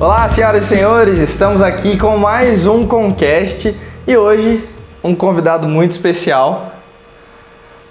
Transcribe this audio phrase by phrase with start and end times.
[0.00, 3.74] Olá, senhoras e senhores, estamos aqui com mais um Concast
[4.06, 4.64] e hoje
[5.02, 6.72] um convidado muito especial,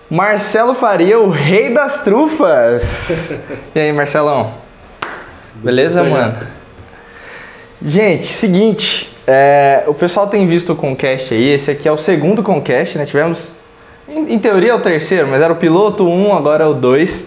[0.09, 3.41] Marcelo Faria, o rei das trufas.
[3.75, 4.53] e aí, Marcelão?
[5.55, 6.47] Beleza, mano?
[7.85, 12.41] Gente, seguinte, é, o pessoal tem visto o Concast aí, esse aqui é o segundo
[12.41, 13.05] Concast, né?
[13.05, 13.51] Tivemos,
[14.07, 17.21] em, em teoria é o terceiro, mas era o piloto 1, agora é o 2.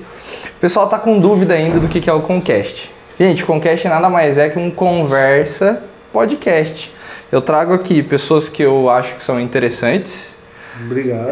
[0.57, 2.99] O pessoal tá com dúvida ainda do que, que é o Concast.
[3.21, 6.91] Gente, Concast nada mais é que um conversa podcast.
[7.31, 10.35] Eu trago aqui pessoas que eu acho que são interessantes,
[10.83, 11.29] Obrigado.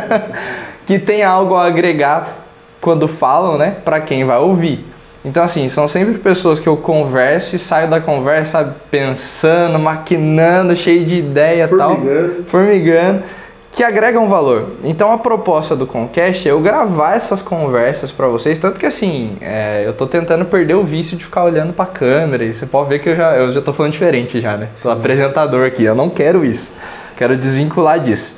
[0.86, 2.38] que tem algo a agregar
[2.80, 4.86] quando falam, né, para quem vai ouvir.
[5.22, 11.04] Então assim, são sempre pessoas que eu converso e saio da conversa pensando, maquinando, cheio
[11.04, 12.44] de ideia e tal, Formigando.
[12.48, 13.22] formigando,
[13.72, 14.72] que agregam valor.
[14.84, 19.38] Então a proposta do Concast é eu gravar essas conversas para vocês, tanto que assim,
[19.40, 22.90] é, eu tô tentando perder o vício de ficar olhando para câmera e você pode
[22.90, 24.68] ver que eu já eu já tô falando diferente já, né?
[24.76, 26.72] Sou apresentador aqui, eu não quero isso.
[27.16, 28.34] Quero desvincular disso.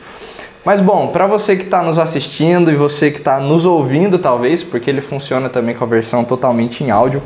[0.64, 4.62] Mas bom, para você que está nos assistindo e você que está nos ouvindo, talvez,
[4.62, 7.22] porque ele funciona também com a versão totalmente em áudio.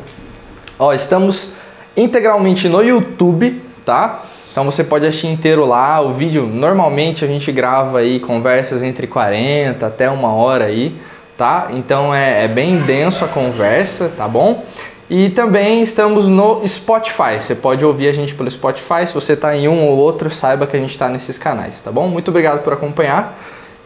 [0.78, 1.52] Ó, estamos
[1.96, 4.24] integralmente no YouTube, tá?
[4.58, 6.00] Então você pode assistir inteiro lá.
[6.00, 10.96] O vídeo normalmente a gente grava aí conversas entre 40 até uma hora aí,
[11.36, 11.68] tá?
[11.70, 14.64] Então é, é bem denso a conversa, tá bom?
[15.08, 17.40] E também estamos no Spotify.
[17.40, 19.06] Você pode ouvir a gente pelo Spotify.
[19.06, 21.92] Se você está em um ou outro, saiba que a gente está nesses canais, tá
[21.92, 22.08] bom?
[22.08, 23.38] Muito obrigado por acompanhar.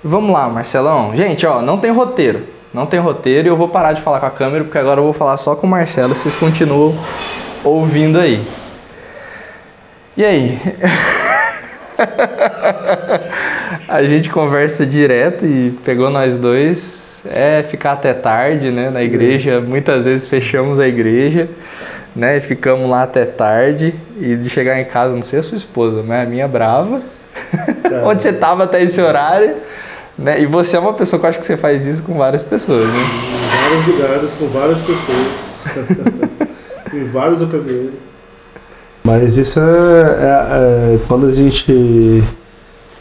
[0.03, 1.15] Vamos lá, Marcelão.
[1.15, 2.45] Gente, ó, não tem roteiro.
[2.73, 5.05] Não tem roteiro e eu vou parar de falar com a câmera porque agora eu
[5.05, 6.15] vou falar só com o Marcelo.
[6.15, 6.95] Vocês continuam
[7.63, 8.43] ouvindo aí.
[10.17, 10.59] E aí?
[13.89, 18.91] a gente conversa direto e pegou nós dois é ficar até tarde, né?
[18.91, 21.49] Na igreja, muitas vezes fechamos a igreja,
[22.15, 22.37] né?
[22.37, 26.03] E ficamos lá até tarde e de chegar em casa, não sei a sua esposa,
[26.03, 27.01] mas a minha brava.
[28.05, 29.55] Onde você tava até esse horário,
[30.19, 30.41] né?
[30.41, 32.87] E você é uma pessoa que eu acho que você faz isso com várias pessoas,
[32.87, 33.01] né?
[33.01, 36.49] Em vários lugares, com várias pessoas.
[36.93, 38.12] em várias ocasiões.
[39.05, 42.23] Mas isso é, é- é quando a gente.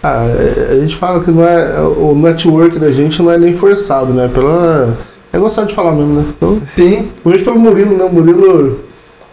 [0.03, 0.25] ah,
[0.71, 1.79] a gente fala que não é.
[1.81, 4.29] O network da gente não é nem forçado, né?
[4.33, 4.95] Pela.
[5.33, 6.25] É gostar de falar mesmo, né?
[6.35, 7.07] Então, Sim.
[7.23, 8.03] hoje pelo Murilo, né?
[8.03, 8.79] O Murilo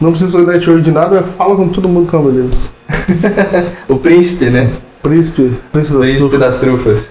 [0.00, 2.68] não precisa de network de nada, fala com todo mundo que é uma beleza.
[3.88, 4.68] O príncipe, né?
[5.02, 6.38] Príncipe, príncipe das Príncipe trufas.
[6.40, 7.06] das trufas.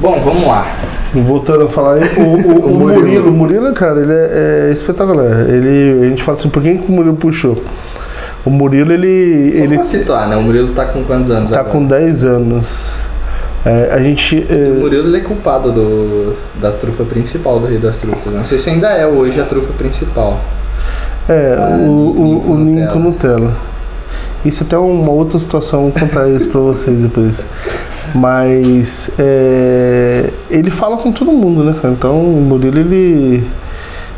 [0.00, 0.66] Bom, vamos lá.
[1.14, 3.32] Voltando a falar aí, o, o- o O Murilo.
[3.32, 5.48] Murilo, cara, ele é, é espetacular.
[5.48, 7.62] Ele, a gente fala assim, por quem que o Murilo puxou?
[8.44, 10.36] O Murilo, ele, Só ele pra situar, né?
[10.36, 11.72] O Murilo tá com quantos anos tá agora?
[11.72, 12.96] com 10 anos.
[13.64, 14.36] É, a gente.
[14.36, 18.34] O é, Murilo ele é culpado do, da trufa principal do Rei das Trufas.
[18.34, 20.40] Não sei se ainda é hoje a trufa principal.
[21.28, 23.56] é, Ah, o, o, o Ninho Ninho com Nutella.
[24.44, 27.46] Isso até é uma outra situação, vou contar isso pra vocês depois.
[28.12, 31.94] Mas é, ele fala com todo mundo, né, cara?
[31.94, 33.44] Então o Murilo, ele.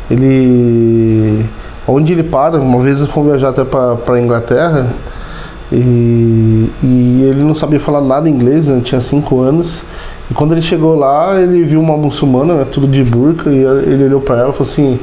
[0.09, 1.45] Ele.
[1.87, 4.87] Onde ele para, uma vez eu fui viajar até pra Inglaterra
[5.71, 8.81] e, e ele não sabia falar nada inglês, né?
[8.83, 9.83] tinha 5 anos.
[10.29, 14.05] E quando ele chegou lá, ele viu uma muçulmana, né, tudo de burca, e ele
[14.05, 14.99] olhou pra ela e falou assim: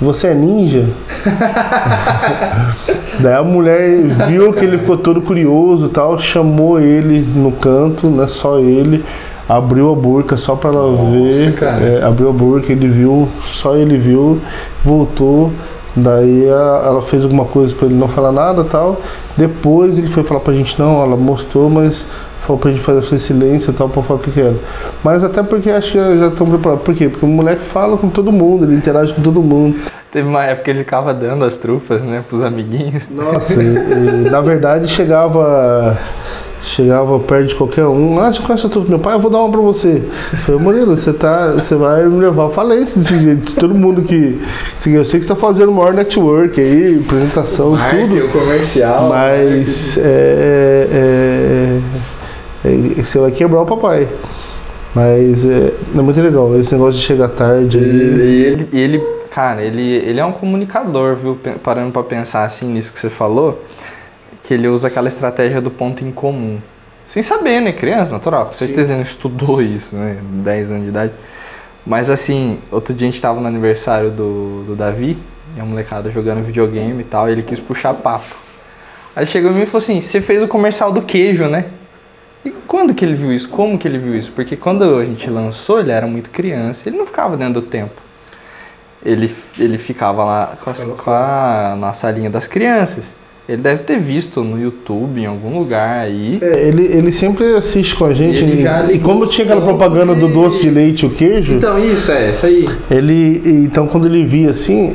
[0.00, 0.86] Você é ninja?
[3.20, 8.08] Daí a mulher viu que ele ficou todo curioso e tal, chamou ele no canto,
[8.08, 8.26] né?
[8.28, 9.04] Só ele,
[9.46, 11.54] abriu a burca só pra ela ver.
[11.54, 11.84] cara.
[11.84, 14.40] é, abriu a burca, ele viu, só ele viu,
[14.82, 15.52] voltou.
[15.96, 19.00] Daí a- ela fez alguma coisa pra ele não falar nada e tal.
[19.36, 22.04] Depois ele foi falar pra gente, não, ela mostrou, mas
[22.46, 24.54] falou pra gente fazer silêncio e tal, pra falar o que, que era.
[25.02, 26.84] Mas até porque acho que já estão preparados.
[26.84, 27.08] Por quê?
[27.08, 29.76] Porque o moleque fala com todo mundo, ele interage com todo mundo.
[30.12, 33.04] Teve uma época que ele ficava dando as trufas, né, pros amiguinhos.
[33.10, 35.98] Nossa, e, e, na verdade chegava
[36.66, 38.18] chegava perto de qualquer um.
[38.18, 39.14] Ah, você conhece o meu pai?
[39.14, 40.02] Eu vou dar uma pra você.
[40.32, 42.50] Eu falei, Murilo, você, tá, você vai me levar.
[42.50, 43.52] Falei isso desse jeito.
[43.54, 44.40] Todo mundo que.
[44.74, 48.26] assim, Eu sei que você tá fazendo o maior network aí, apresentação, tudo.
[48.26, 49.08] o comercial.
[49.08, 51.80] Mas é,
[52.64, 54.08] é, é, você vai quebrar o papai.
[54.94, 56.58] Mas é, é muito legal.
[56.58, 58.44] Esse negócio de chegar tarde E aí.
[58.44, 58.98] ele, e ele,
[59.30, 61.38] cara, ele, ele é um comunicador, viu?
[61.62, 63.62] Parando pra pensar assim nisso que você falou,
[64.46, 66.58] que ele usa aquela estratégia do ponto em comum.
[67.06, 67.72] Sem saber, né?
[67.72, 68.46] Criança, natural.
[68.46, 70.16] Com certeza ele não estudou isso, né?
[70.22, 71.12] 10 anos de idade.
[71.84, 75.16] Mas assim, outro dia a gente tava no aniversário do, do Davi,
[75.56, 78.34] e a molecada jogando videogame e tal, e ele quis puxar papo.
[79.14, 81.66] Aí ele chegou em mim e falou assim: Você fez o comercial do queijo, né?
[82.44, 83.48] E quando que ele viu isso?
[83.48, 84.30] Como que ele viu isso?
[84.34, 88.00] Porque quando a gente lançou, ele era muito criança, ele não ficava dentro do tempo.
[89.04, 93.14] ele, ele ficava lá com, as- com a, na salinha das crianças.
[93.48, 96.38] Ele deve ter visto no YouTube, em algum lugar aí.
[96.42, 98.42] É, ele, ele sempre assiste com a gente.
[98.42, 101.78] Ele e- e, como tinha aquela propaganda do doce de leite e o queijo, Então,
[101.78, 102.68] isso, é, isso aí.
[102.90, 103.40] ele.
[103.64, 104.94] Então quando ele via assim,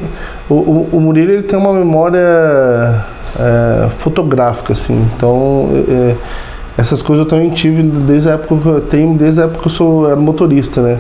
[0.49, 2.19] o, o, o Murilo ele tem uma memória
[3.39, 5.01] é, fotográfica, assim.
[5.15, 6.15] Então é,
[6.77, 9.67] essas coisas eu também tive desde a época que eu tenho, desde a época que
[9.67, 10.99] eu sou, era motorista, né?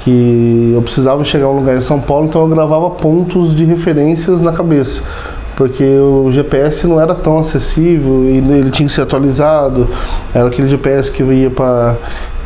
[0.00, 3.64] Que eu precisava chegar a um lugar em São Paulo, então eu gravava pontos de
[3.64, 5.02] referências na cabeça.
[5.58, 9.88] Porque o GPS não era tão acessível e ele tinha que ser atualizado.
[10.32, 11.96] Era aquele GPS que ia para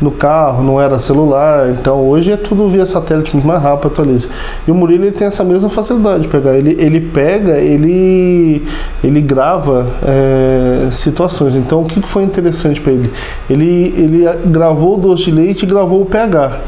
[0.01, 1.69] no carro, não era celular.
[1.69, 4.27] Então hoje é tudo via satélite muito mais rápido, atualiza.
[4.67, 6.57] E o Murilo ele tem essa mesma facilidade de pegar.
[6.57, 8.65] Ele, ele pega, ele,
[9.03, 11.53] ele grava é, situações.
[11.53, 13.11] Então o que foi interessante para ele?
[13.47, 13.93] ele?
[13.95, 16.59] Ele gravou o doce de leite e gravou o pH.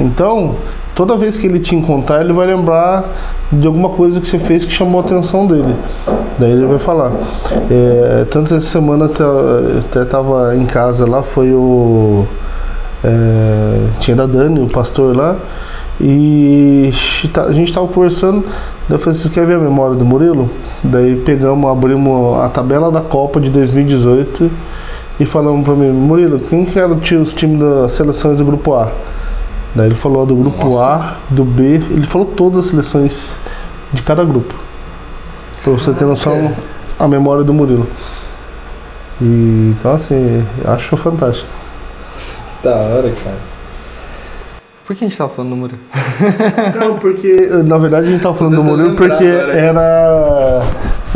[0.00, 0.56] Então,
[0.98, 3.04] toda vez que ele te encontrar, ele vai lembrar
[3.52, 5.76] de alguma coisa que você fez que chamou a atenção dele.
[6.40, 7.12] Daí ele vai falar.
[7.70, 9.22] É, tanto essa semana até,
[9.78, 12.26] até tava em casa lá, foi o.
[13.04, 15.36] é, tinha da Dani, o pastor lá,
[16.00, 16.92] e
[17.32, 18.40] tá- a gente tava conversando.
[18.88, 20.50] Daí eu falei, vocês querem ver a memória do Murilo?
[20.82, 24.50] Daí pegamos, abrimos a tabela da Copa de 2018
[25.20, 28.88] e falamos pra mim, Murilo, quem que era os times das seleções do grupo A?
[29.74, 30.84] Daí ele falou do grupo Nossa.
[30.84, 33.36] A, do B, ele falou todas as seleções
[33.92, 34.54] de cada grupo.
[35.62, 36.54] Pra você ter noção
[36.98, 37.86] a memória do Murilo.
[39.20, 41.48] E então assim, acho fantástico.
[42.62, 43.36] Da hora, cara.
[44.86, 45.78] Por que a gente tava falando do Murilo?
[46.80, 47.34] Não, porque
[47.64, 49.52] na verdade a gente tava falando do Murilo porque agora.
[49.52, 50.62] era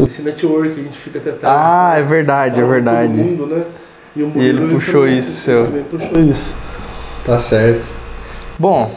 [0.04, 1.46] esse network que a gente fica até tarde.
[1.58, 3.18] Ah, é verdade, é verdade.
[3.18, 3.62] mundo, né?
[4.14, 5.64] E, o E ele Murilo, puxou também- isso, seu.
[5.64, 6.54] também puxou isso.
[7.24, 8.01] Tá certo.
[8.58, 8.94] Bom,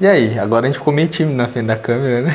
[0.00, 0.38] e aí?
[0.38, 2.34] Agora a gente ficou meio tímido na frente da câmera, né?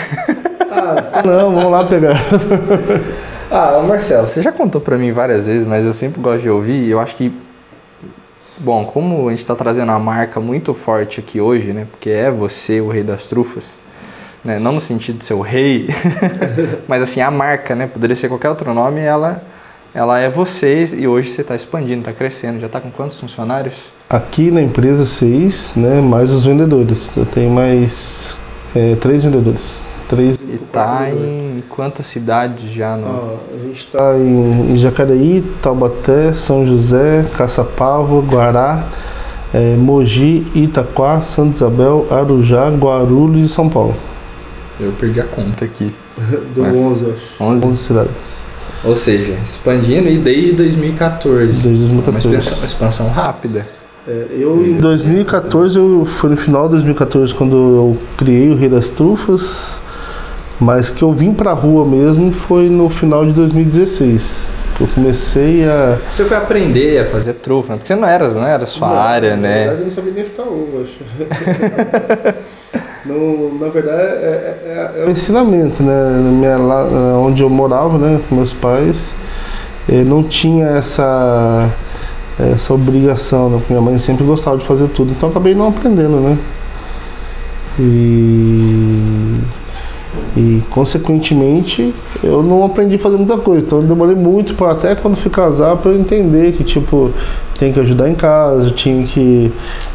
[0.71, 2.15] Ah, não, vamos lá pegar.
[3.51, 6.89] Ah, Marcelo, você já contou pra mim várias vezes, mas eu sempre gosto de ouvir.
[6.89, 7.31] Eu acho que,
[8.57, 11.85] bom, como a gente tá trazendo uma marca muito forte aqui hoje, né?
[11.89, 13.77] Porque é você o rei das trufas,
[14.43, 14.57] né?
[14.57, 15.87] Não no sentido de ser o rei,
[16.87, 17.87] mas assim, a marca, né?
[17.87, 19.41] Poderia ser qualquer outro nome, ela,
[19.93, 22.59] ela é vocês e hoje você tá expandindo, tá crescendo.
[22.59, 23.75] Já tá com quantos funcionários?
[24.09, 25.99] Aqui na empresa seis, né?
[25.99, 27.09] Mais os vendedores.
[27.17, 28.37] Eu tenho mais
[28.75, 29.77] é, três vendedores.
[30.07, 33.07] Três E tá em quantas cidades já no.
[33.07, 38.87] Ó, a gente está em, em Jacareí, Taubaté, São José, Caçapava, Guará,
[39.51, 43.95] eh, Mogi, Itaquá, Santa Isabel, Arujá, Guarulhos e São Paulo.
[44.79, 45.91] Eu perdi a conta aqui.
[46.53, 46.69] Deu É.
[46.69, 47.43] 11, eu acho.
[47.43, 47.65] 11.
[47.67, 48.47] 11 cidades.
[48.83, 51.53] Ou seja, expandindo e desde 2014.
[51.53, 52.37] Desde Uma 2014.
[52.37, 53.65] expansão, expansão rápida.
[54.07, 58.69] É, eu em 2014, eu, foi no final de 2014 quando eu criei o Rei
[58.69, 59.79] das Trufas,
[60.59, 64.47] mas que eu vim pra rua mesmo foi no final de 2016.
[64.77, 65.97] que Eu comecei a.
[66.13, 67.77] Você foi aprender a fazer trufa, né?
[67.77, 69.69] porque você não era, não era sua área, né?
[69.69, 72.35] eu não sabia nem ficar ovo, acho.
[73.05, 75.93] no, na verdade, é, é, é um ensinamento, né?
[75.93, 76.83] Na Minha, lá,
[77.19, 79.15] onde eu morava, né, com meus pais,
[79.89, 81.69] eh, não tinha essa,
[82.39, 83.61] essa obrigação, né?
[83.69, 86.37] Minha mãe sempre gostava de fazer tudo, então acabei não aprendendo, né?
[87.79, 89.39] E,
[90.37, 91.93] e consequentemente
[92.23, 95.31] eu não aprendi a fazer muita coisa, então eu demorei muito para até quando fui
[95.31, 97.11] casar para eu entender que tipo
[97.57, 99.51] tem que ajudar em casa, tinha que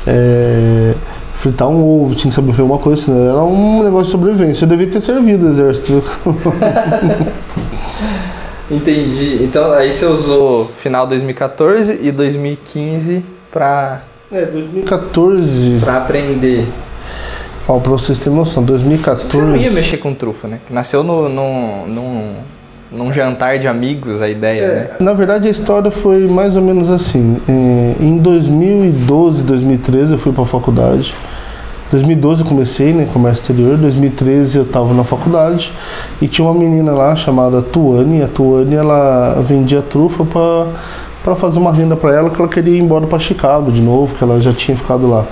[0.07, 0.95] é,
[1.37, 4.65] fritar um ovo, tinha que saber fazer uma coisa, senão era um negócio de sobrevivência.
[4.65, 6.03] Eu devia ter servido o exército.
[8.71, 9.43] Entendi.
[9.43, 16.67] Então aí você usou final 2014 e 2015 pra, É, 2014, pra aprender.
[17.67, 19.29] ó, pra vocês terem noção, 2014.
[19.31, 20.59] Você não ia mexer com trufa, né?
[20.71, 22.33] Nasceu no, no, num,
[22.93, 24.91] num jantar de amigos a ideia, né?
[24.99, 27.39] É, na verdade a história foi mais ou menos assim.
[28.01, 31.13] Em 2012, 2013 eu fui para a faculdade.
[31.91, 33.77] 2012 eu comecei, né, comércio exterior.
[33.77, 35.73] 2013 eu estava na faculdade
[36.23, 38.23] e tinha uma menina lá chamada Tuane.
[38.23, 40.67] A Tuane ela vendia trufa para
[41.23, 44.15] para fazer uma renda para ela que ela queria ir embora para Chicago de novo,
[44.15, 45.27] que ela já tinha ficado lá.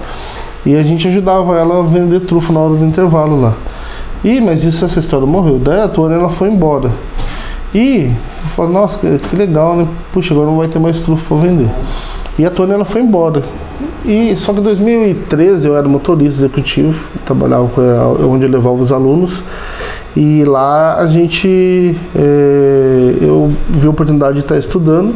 [0.67, 3.55] E a gente ajudava ela a vender trufa na hora do intervalo lá.
[4.23, 5.59] E mas isso essa história morreu.
[5.59, 6.91] Daí a Tuane ela foi embora.
[7.75, 9.87] E eu falei, nossa, que, legal, né?
[10.13, 11.71] Puxa, agora não vai ter mais trufa para vender.
[12.39, 13.43] E a Tônia ela foi embora.
[14.05, 18.93] E só que em 2013 eu era motorista executivo, trabalhava a- onde eu levava os
[18.93, 19.43] alunos.
[20.17, 25.15] E lá a gente é, eu vi a oportunidade de estar estudando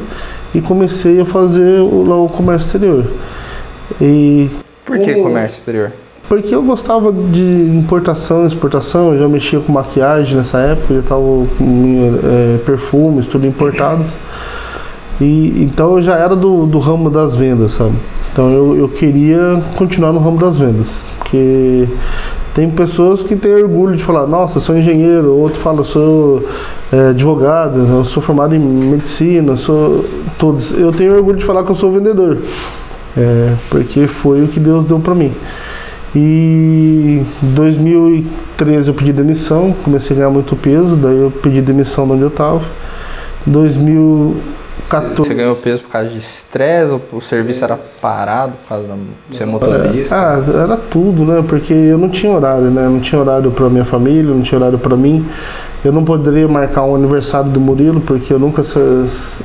[0.54, 3.04] e comecei a fazer o, o comércio exterior.
[4.00, 4.48] E
[4.84, 5.92] Por que comércio exterior?
[6.28, 7.40] Porque eu gostava de
[7.76, 13.46] importação, exportação, eu já mexia com maquiagem nessa época, já estava com é, perfumes, tudo
[13.46, 14.08] importados.
[15.20, 17.94] E, então eu já era do, do ramo das vendas, sabe?
[18.32, 21.86] Então eu, eu queria continuar no ramo das vendas, porque
[22.54, 26.44] tem pessoas que têm orgulho de falar, nossa, sou engenheiro, outro fala, sou
[26.92, 30.04] é, advogado, eu sou formado em medicina, sou
[30.38, 30.70] todos.
[30.78, 32.38] Eu tenho orgulho de falar que eu sou vendedor,
[33.16, 35.32] é, porque foi o que Deus deu para mim.
[36.14, 42.06] E em 2013 eu pedi demissão, comecei a ganhar muito peso, daí eu pedi demissão
[42.06, 42.60] de onde eu estava.
[44.90, 45.28] 2014.
[45.28, 48.88] Você ganhou peso por causa de estresse ou o serviço era parado por causa
[49.28, 50.14] de ser motorista?
[50.14, 51.44] Ah, era tudo, né?
[51.46, 52.84] Porque eu não tinha horário, né?
[52.84, 55.26] Não tinha horário para minha família, não tinha horário para mim.
[55.84, 58.62] Eu não poderia marcar um aniversário do Murilo, porque eu nunca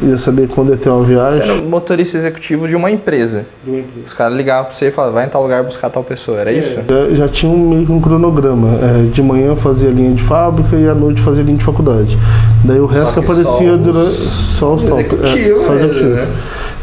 [0.03, 1.41] ia saber quando ia ter uma viagem.
[1.41, 3.45] Você era motorista executivo de uma empresa.
[3.63, 4.05] De uma empresa.
[4.05, 6.51] Os caras ligavam pra você e falavam, vai em tal lugar buscar tal pessoa, era
[6.51, 6.79] isso?
[6.87, 8.67] Já, já tinha um, meio que um cronograma.
[8.83, 12.15] É, de manhã eu fazia linha de fábrica e à noite fazia linha de faculdade.
[12.63, 14.15] Daí o resto aparecia só os- durante.
[14.17, 15.01] Só os top.
[15.01, 15.85] Executivo, só né?
[15.85, 16.27] executivo.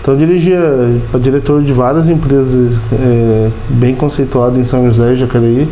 [0.03, 0.61] Então eu dirigia
[1.13, 5.69] para diretor de várias empresas é, bem conceituadas em São José, Jacareí.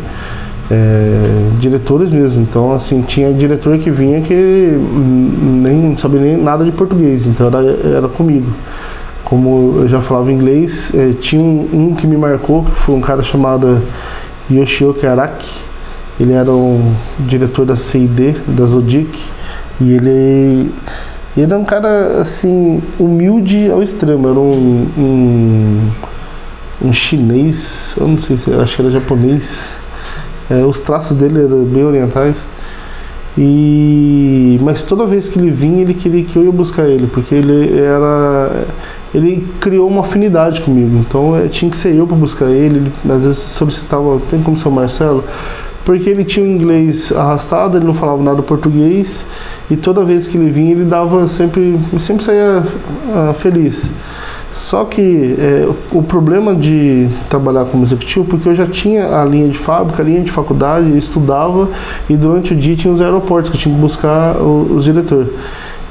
[0.71, 2.41] É, diretores mesmo.
[2.41, 7.59] Então, assim, tinha diretor que vinha que nem sabia nem nada de português, então era,
[7.97, 8.51] era comigo.
[9.23, 13.01] Como eu já falava inglês, é, tinha um, um que me marcou, que foi um
[13.01, 13.81] cara chamado
[14.49, 15.61] Yoshioki Araki.
[16.19, 19.19] Ele era um diretor da CID, da Zodic,
[19.81, 20.71] e ele,
[21.35, 24.29] ele era um cara, assim, humilde ao extremo.
[24.29, 25.89] Era um, um,
[26.83, 29.82] um chinês, eu não sei se, acho que era japonês.
[30.53, 32.45] É, os traços dele eram bem orientais.
[33.37, 37.33] E mas toda vez que ele vinha, ele queria que eu ia buscar ele, porque
[37.33, 38.65] ele era
[39.13, 40.97] ele criou uma afinidade comigo.
[40.97, 42.77] Então é, tinha que ser eu para buscar ele.
[42.77, 42.91] ele.
[43.11, 45.23] Às vezes solicitava, tem como ser o Marcelo,
[45.85, 49.25] porque ele tinha o inglês arrastado, ele não falava nada português
[49.69, 52.63] e toda vez que ele vinha, ele dava sempre, sempre saía
[53.13, 53.91] ah, feliz.
[54.53, 59.49] Só que é, o problema de trabalhar como executivo, porque eu já tinha a linha
[59.49, 61.67] de fábrica, a linha de faculdade, eu estudava
[62.07, 65.29] e durante o dia tinha os aeroportos que eu tinha que buscar os diretores.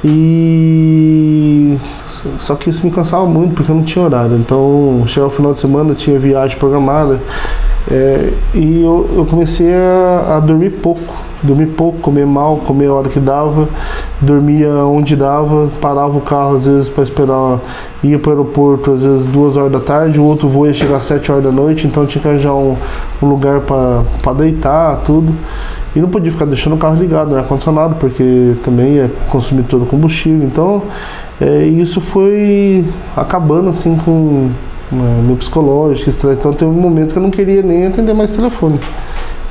[0.05, 1.77] E
[2.39, 4.37] só que isso me cansava muito porque eu não tinha horário.
[4.37, 7.19] Então chegava o final de semana, tinha viagem programada.
[7.91, 12.93] É, e eu, eu comecei a, a dormir pouco, dormir pouco, comer mal, comer a
[12.93, 13.67] hora que dava,
[14.21, 17.59] dormia onde dava, parava o carro às vezes para esperar,
[18.01, 20.97] ia para o aeroporto às vezes duas horas da tarde, o outro voo ia chegar
[20.97, 22.77] às sete horas da noite, então tinha que arranjar um,
[23.21, 25.33] um lugar para deitar, tudo.
[25.95, 29.83] E não podia ficar deixando o carro ligado, no ar-condicionado, porque também ia consumir todo
[29.83, 30.47] o combustível.
[30.47, 30.81] Então,
[31.39, 32.83] é, isso foi
[33.15, 36.39] acabando assim com né, meu psicológico, estresse.
[36.39, 38.79] Então, teve um momento que eu não queria nem atender mais telefone.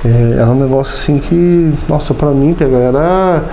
[0.04, 3.44] É, era um negócio assim que, nossa, pra mim, pegar era,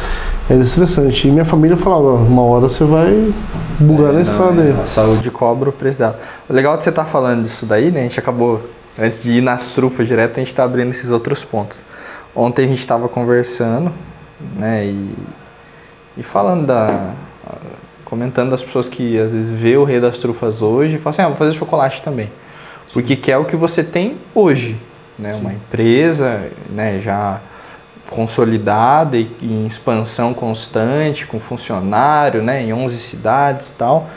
[0.50, 1.28] era estressante.
[1.28, 3.32] E minha família falava: uma hora você vai
[3.80, 4.72] bugar na estrada aí.
[4.72, 6.20] A saúde cobra o preço dela.
[6.50, 8.00] O legal de você estar falando disso daí, né?
[8.00, 8.62] A gente acabou,
[9.00, 11.82] antes de ir nas trufas direto, a gente tá abrindo esses outros pontos.
[12.36, 13.92] Ontem a gente estava conversando,
[14.56, 14.86] né?
[14.86, 15.16] E,
[16.18, 17.12] e falando da.
[18.10, 21.22] Comentando das pessoas que às vezes vê o Rei das Trufas hoje e falam assim:
[21.22, 22.30] ah, vou fazer chocolate também.
[22.92, 24.76] Porque quer o que você tem hoje,
[25.18, 25.36] né?
[25.36, 27.00] Uma empresa, né?
[27.00, 27.40] Já
[28.10, 32.64] consolidada e e em expansão constante, com funcionário, né?
[32.64, 34.10] Em 11 cidades e tal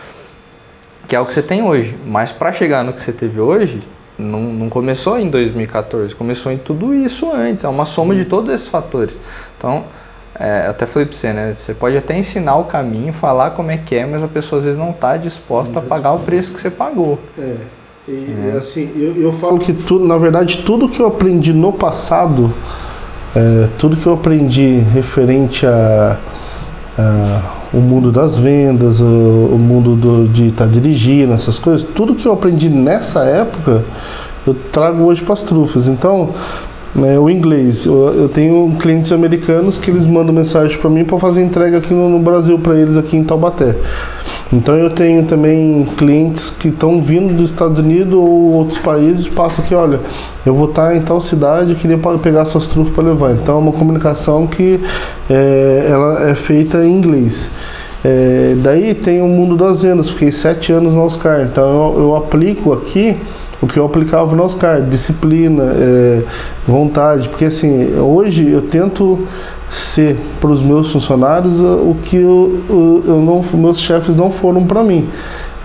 [1.13, 1.95] que é o que você tem hoje.
[2.07, 3.83] Mas para chegar no que você teve hoje,
[4.19, 7.65] não, não começou em 2014, começou em tudo isso antes.
[7.65, 9.15] É uma soma de todos esses fatores.
[9.59, 9.85] Então,
[10.39, 11.55] é, eu até falei para você, né?
[11.55, 14.65] Você pode até ensinar o caminho, falar como é que é, mas a pessoa às
[14.65, 17.19] vezes não está disposta a pagar o preço que você pagou.
[17.39, 17.55] É,
[18.09, 22.53] e assim, eu, eu falo que tudo, na verdade, tudo que eu aprendi no passado,
[23.37, 26.17] é, tudo que eu aprendi referente a,
[26.99, 32.15] a o mundo das vendas, o, o mundo do- de estar dirigindo, essas coisas, tudo
[32.15, 33.83] que eu aprendi nessa época,
[34.47, 35.89] eu trago hoje para as trufas.
[35.89, 36.35] Então,
[36.95, 41.19] né, o inglês, eu, eu tenho clientes americanos que eles mandam mensagem para mim para
[41.19, 43.75] fazer entrega aqui no, no Brasil para eles aqui em Taubaté.
[44.53, 49.65] Então eu tenho também clientes que estão vindo dos Estados Unidos ou outros países, passam
[49.65, 49.99] aqui, olha,
[50.45, 53.33] eu vou estar em tal cidade, queria pegar suas trufas para levar.
[53.33, 54.79] Então é uma comunicação que
[55.31, 57.51] é, ela é feita em inglês.
[58.05, 62.17] É, daí tem o mundo das vendas, fiquei sete anos no Oscar, então eu, eu
[62.17, 63.17] aplico aqui
[63.63, 66.23] o que eu aplicava no Oscar, disciplina, é,
[66.67, 69.27] vontade, porque assim, hoje eu tento
[69.71, 74.67] ser para os meus funcionários uh, o que eu, eu, não, meus chefes não foram
[74.67, 75.09] para mim.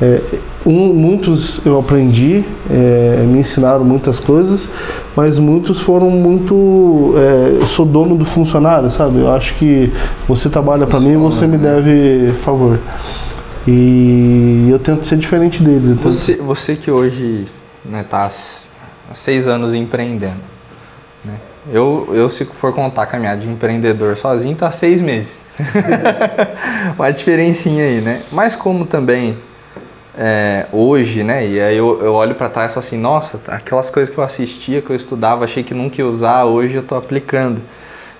[0.01, 0.21] É,
[0.65, 4.69] um, muitos eu aprendi, é, me ensinaram muitas coisas,
[5.15, 7.15] mas muitos foram muito.
[7.17, 9.19] É, eu sou dono do funcionário, sabe?
[9.19, 9.91] Eu acho que
[10.27, 12.79] você trabalha para mim, você me deve favor.
[13.67, 15.89] E eu tento ser diferente deles.
[15.89, 16.13] Então...
[16.13, 17.45] Você, você que hoje
[17.87, 20.41] né, tá há seis anos empreendendo.
[21.23, 21.35] Né?
[21.71, 25.37] Eu, eu, se for contar a caminhada de empreendedor sozinho, tá seis meses.
[26.95, 28.21] Uma diferencinha aí, né?
[28.31, 29.37] Mas como também
[30.17, 31.45] é, hoje, né?
[31.47, 34.23] E aí eu, eu olho para trás e falo assim, nossa, aquelas coisas que eu
[34.23, 37.61] assistia, que eu estudava, achei que nunca ia usar, hoje eu estou aplicando.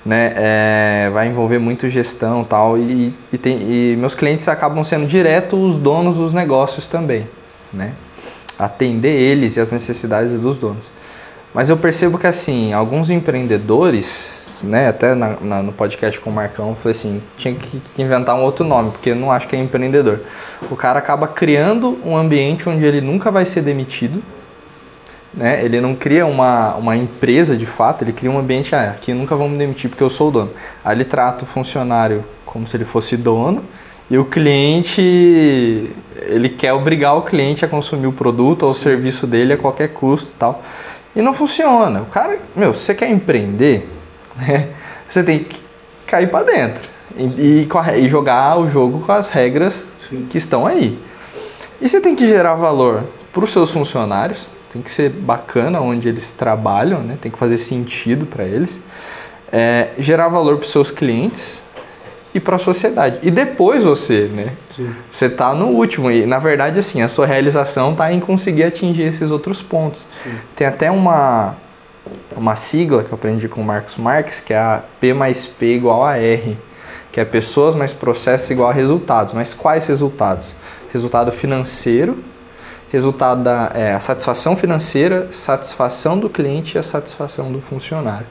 [0.05, 0.31] Né?
[0.35, 5.57] É, vai envolver muito gestão tal, e, e, tem, e meus clientes acabam sendo direto
[5.57, 7.27] os donos dos negócios também.
[7.73, 7.91] Né?
[8.57, 10.85] Atender eles e as necessidades dos donos.
[11.53, 16.33] Mas eu percebo que assim, alguns empreendedores, né, até na, na, no podcast com o
[16.33, 19.55] Marcão, falei assim, tinha que, que, inventar um outro nome, porque eu não acho que
[19.55, 20.19] é empreendedor.
[20.69, 24.21] O cara acaba criando um ambiente onde ele nunca vai ser demitido,
[25.33, 25.63] né?
[25.63, 29.35] Ele não cria uma, uma empresa de fato, ele cria um ambiente, ah, aqui nunca
[29.35, 30.51] vão me demitir porque eu sou o dono.
[30.83, 33.63] Aí ele trata o funcionário como se ele fosse dono
[34.09, 39.27] e o cliente, ele quer obrigar o cliente a consumir o produto ou o serviço
[39.27, 40.63] dele a qualquer custo tal.
[41.15, 42.01] E não funciona.
[42.01, 43.89] O cara, meu, se você quer empreender,
[44.37, 44.69] né,
[45.07, 45.57] você tem que
[46.05, 46.87] cair para dentro
[47.17, 50.27] e, e, e, jogar o jogo com as regras Sim.
[50.29, 50.97] que estão aí.
[51.81, 56.07] E você tem que gerar valor para os seus funcionários, tem que ser bacana onde
[56.07, 57.17] eles trabalham, né?
[57.21, 58.79] tem que fazer sentido para eles.
[59.51, 61.61] É, gerar valor para os seus clientes,
[62.37, 63.19] e para a sociedade.
[63.23, 64.53] E depois você, né?
[64.75, 64.93] Sim.
[65.11, 69.03] Você está no último e na verdade assim, a sua realização está em conseguir atingir
[69.03, 70.05] esses outros pontos.
[70.23, 70.37] Sim.
[70.55, 71.55] Tem até uma
[72.37, 75.73] uma sigla que eu aprendi com o Marcos Marques, que é a P mais P
[75.73, 76.55] igual a R,
[77.11, 79.33] que é pessoas mais processos igual a resultados.
[79.33, 80.55] Mas quais resultados?
[80.93, 82.23] Resultado financeiro,
[82.91, 88.27] resultado da é, a satisfação financeira, satisfação do cliente e a satisfação do funcionário.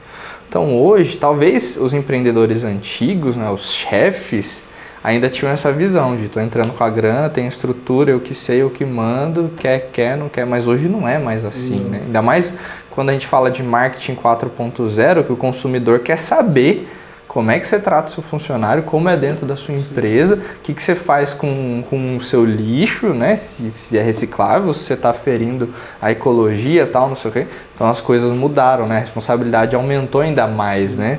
[0.49, 4.63] Então hoje, talvez os empreendedores antigos, né, os chefes,
[5.03, 8.63] ainda tinham essa visão de tô entrando com a grana, tem estrutura, eu que sei,
[8.63, 11.91] eu que mando, quer, quer, não quer, mas hoje não é mais assim, uhum.
[11.91, 12.01] né?
[12.07, 12.55] Ainda mais
[12.91, 16.89] quando a gente fala de marketing 4.0, que o consumidor quer saber
[17.37, 20.63] como é que você trata o seu funcionário, como é dentro da sua empresa, o
[20.63, 23.37] que, que você faz com, com o seu lixo, né?
[23.37, 25.69] Se, se é reciclável, se você está ferindo
[26.01, 27.47] a ecologia e tal, não sei o quê.
[27.75, 28.97] Então as coisas mudaram, né?
[28.97, 31.19] A responsabilidade aumentou ainda mais, né?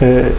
[0.00, 0.32] É,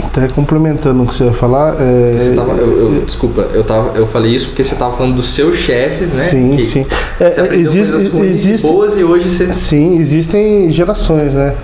[0.00, 1.74] até complementando o que você ia falar.
[1.80, 5.30] É, tava, eu, eu, desculpa, eu, tava, eu falei isso porque você estava falando dos
[5.30, 6.28] seus chefes, né?
[6.28, 6.86] Sim, sim.
[7.18, 9.52] É, existe, existe, boas e hoje você.
[9.54, 11.56] Sim, existem gerações, né?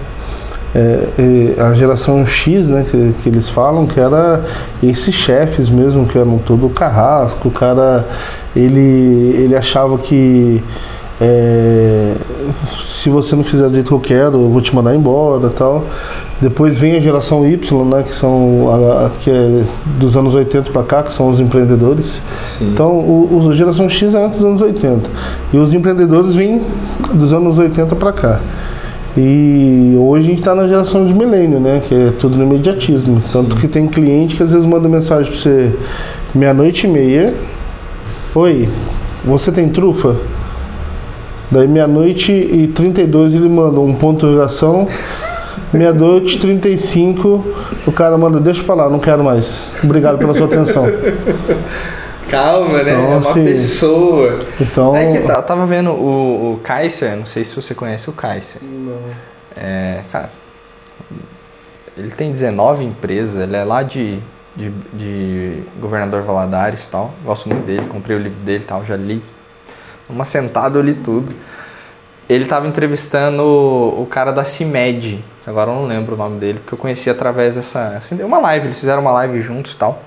[0.74, 4.44] É, a geração X, né, que, que, eles falam, que era
[4.83, 8.06] esses chefes mesmo, que eram todo carrasco, o cara,
[8.54, 10.62] ele, ele achava que
[11.20, 12.14] é,
[12.83, 15.85] se você não fizer do jeito que eu quero, eu vou te mandar embora tal.
[16.40, 19.62] Depois vem a geração Y, né, que são a, a, que é
[19.98, 22.22] dos anos 80 para cá, que são os empreendedores.
[22.48, 22.70] Sim.
[22.72, 25.11] Então, o, o, a geração X é antes dos anos 80.
[25.52, 26.62] E os empreendedores vêm
[27.12, 28.40] dos anos 80 para cá.
[29.16, 31.80] E hoje a gente está na geração de milênio, né?
[31.86, 33.20] Que é tudo no imediatismo.
[33.32, 35.74] Tanto que tem cliente que às vezes manda mensagem para você
[36.34, 37.34] meia-noite e meia.
[38.34, 38.68] Oi,
[39.24, 40.16] você tem trufa?
[41.50, 44.86] Daí meia-noite e 32 ele manda um ponto de interrogação.
[45.72, 47.44] Meia-noite 35
[47.86, 49.70] o cara manda, deixa pra lá, não quero mais.
[49.82, 50.84] Obrigado pela sua atenção.
[52.30, 52.92] Calma, né?
[52.92, 54.38] Então, é uma assim, pessoa.
[54.60, 54.96] Então...
[54.96, 58.12] É que tá, eu tava vendo o, o Kaiser, não sei se você conhece o
[58.12, 58.62] Kaiser.
[58.62, 58.98] Não.
[59.56, 60.30] É, cara,
[61.96, 64.18] ele tem 19 empresas, ele é lá de,
[64.56, 67.12] de, de Governador Valadares e tal.
[67.24, 69.22] Gosto muito dele, comprei o livro dele e tal, já li.
[70.08, 71.34] Uma sentada eu li tudo.
[72.28, 76.60] Ele tava entrevistando o, o cara da CIMED, agora eu não lembro o nome dele,
[76.60, 77.96] porque eu conheci através dessa.
[77.96, 80.00] Assim, uma live, eles fizeram uma live juntos e tal.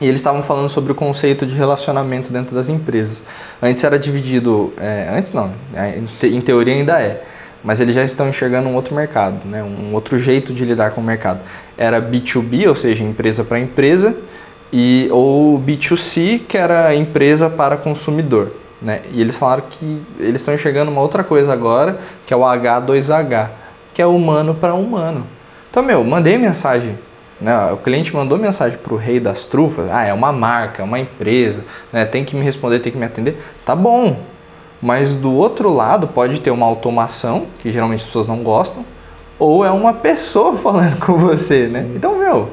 [0.00, 3.22] E eles estavam falando sobre o conceito de relacionamento dentro das empresas.
[3.62, 7.22] Antes era dividido, é, antes não, é, em teoria ainda é,
[7.64, 11.00] mas eles já estão enxergando um outro mercado, né, um outro jeito de lidar com
[11.00, 11.40] o mercado.
[11.76, 14.14] Era B2B, ou seja, empresa para empresa,
[14.72, 18.52] e ou B2C, que era empresa para consumidor.
[18.80, 19.00] Né?
[19.12, 23.48] E eles falaram que eles estão enxergando uma outra coisa agora, que é o H2H,
[23.94, 25.26] que é humano para humano.
[25.70, 26.96] Então, meu, mandei mensagem
[27.40, 27.72] né?
[27.72, 30.98] O cliente mandou mensagem para o rei das trufas, ah, é uma marca, é uma
[30.98, 32.04] empresa, né?
[32.04, 33.40] tem que me responder, tem que me atender.
[33.64, 34.16] Tá bom,
[34.80, 38.84] mas do outro lado pode ter uma automação, que geralmente as pessoas não gostam,
[39.38, 41.86] ou é uma pessoa falando com você, né?
[41.94, 42.48] Então, meu,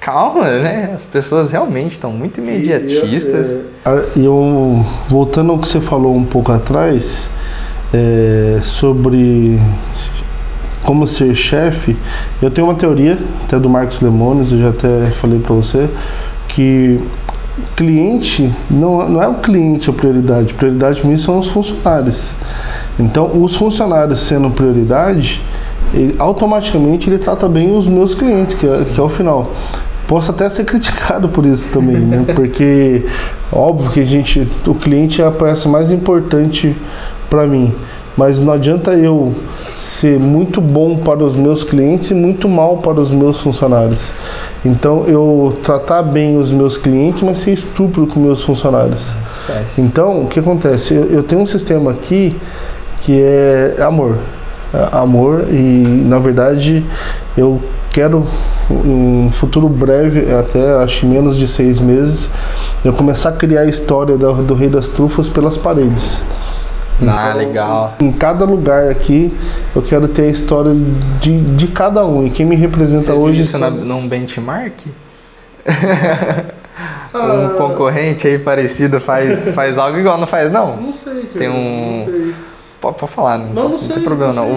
[0.00, 0.92] calma, né?
[0.94, 3.56] As pessoas realmente estão muito imediatistas.
[4.16, 7.30] E eu, voltando ao que você falou um pouco atrás,
[7.92, 9.58] é, sobre
[10.84, 11.96] como ser chefe,
[12.40, 15.88] eu tenho uma teoria, até do Marcos Lemones, eu já até falei para você,
[16.48, 17.00] que
[17.76, 22.34] cliente não, não é o cliente a prioridade, prioridade mesmo são os funcionários.
[22.98, 25.42] Então, os funcionários sendo prioridade,
[25.92, 29.52] ele, automaticamente ele trata bem os meus clientes, que é, que é o final.
[30.06, 32.24] Posso até ser criticado por isso também, né?
[32.34, 33.04] Porque
[33.52, 36.76] óbvio que a gente, o cliente é a peça mais importante
[37.28, 37.72] para mim,
[38.16, 39.34] mas não adianta eu
[39.80, 44.12] ser muito bom para os meus clientes e muito mal para os meus funcionários.
[44.62, 49.14] Então eu tratar bem os meus clientes, mas ser estúpido com meus funcionários.
[49.78, 50.92] Então o que acontece?
[50.92, 52.36] Eu, eu tenho um sistema aqui
[53.00, 54.18] que é amor,
[54.74, 56.84] é amor e na verdade
[57.34, 57.58] eu
[57.90, 58.26] quero
[58.70, 62.28] um futuro breve, até acho menos de seis meses,
[62.84, 66.22] eu começar a criar a história do, do Rei das Trufas pelas paredes.
[67.08, 67.94] Ah, legal.
[68.00, 69.32] Em cada lugar aqui,
[69.74, 70.72] eu quero ter a história
[71.20, 72.26] de, de cada um.
[72.26, 73.34] E quem me representa Você hoje.
[73.36, 74.74] viu isso na, num benchmark?
[75.66, 76.44] Ah.
[77.52, 80.76] um concorrente aí parecido faz, faz algo igual, não faz não?
[80.76, 82.34] Não sei, cara, Tem um- Não sei.
[82.80, 84.48] Pode, pode falar, não, Não, não sei, tem problema não.
[84.48, 84.50] não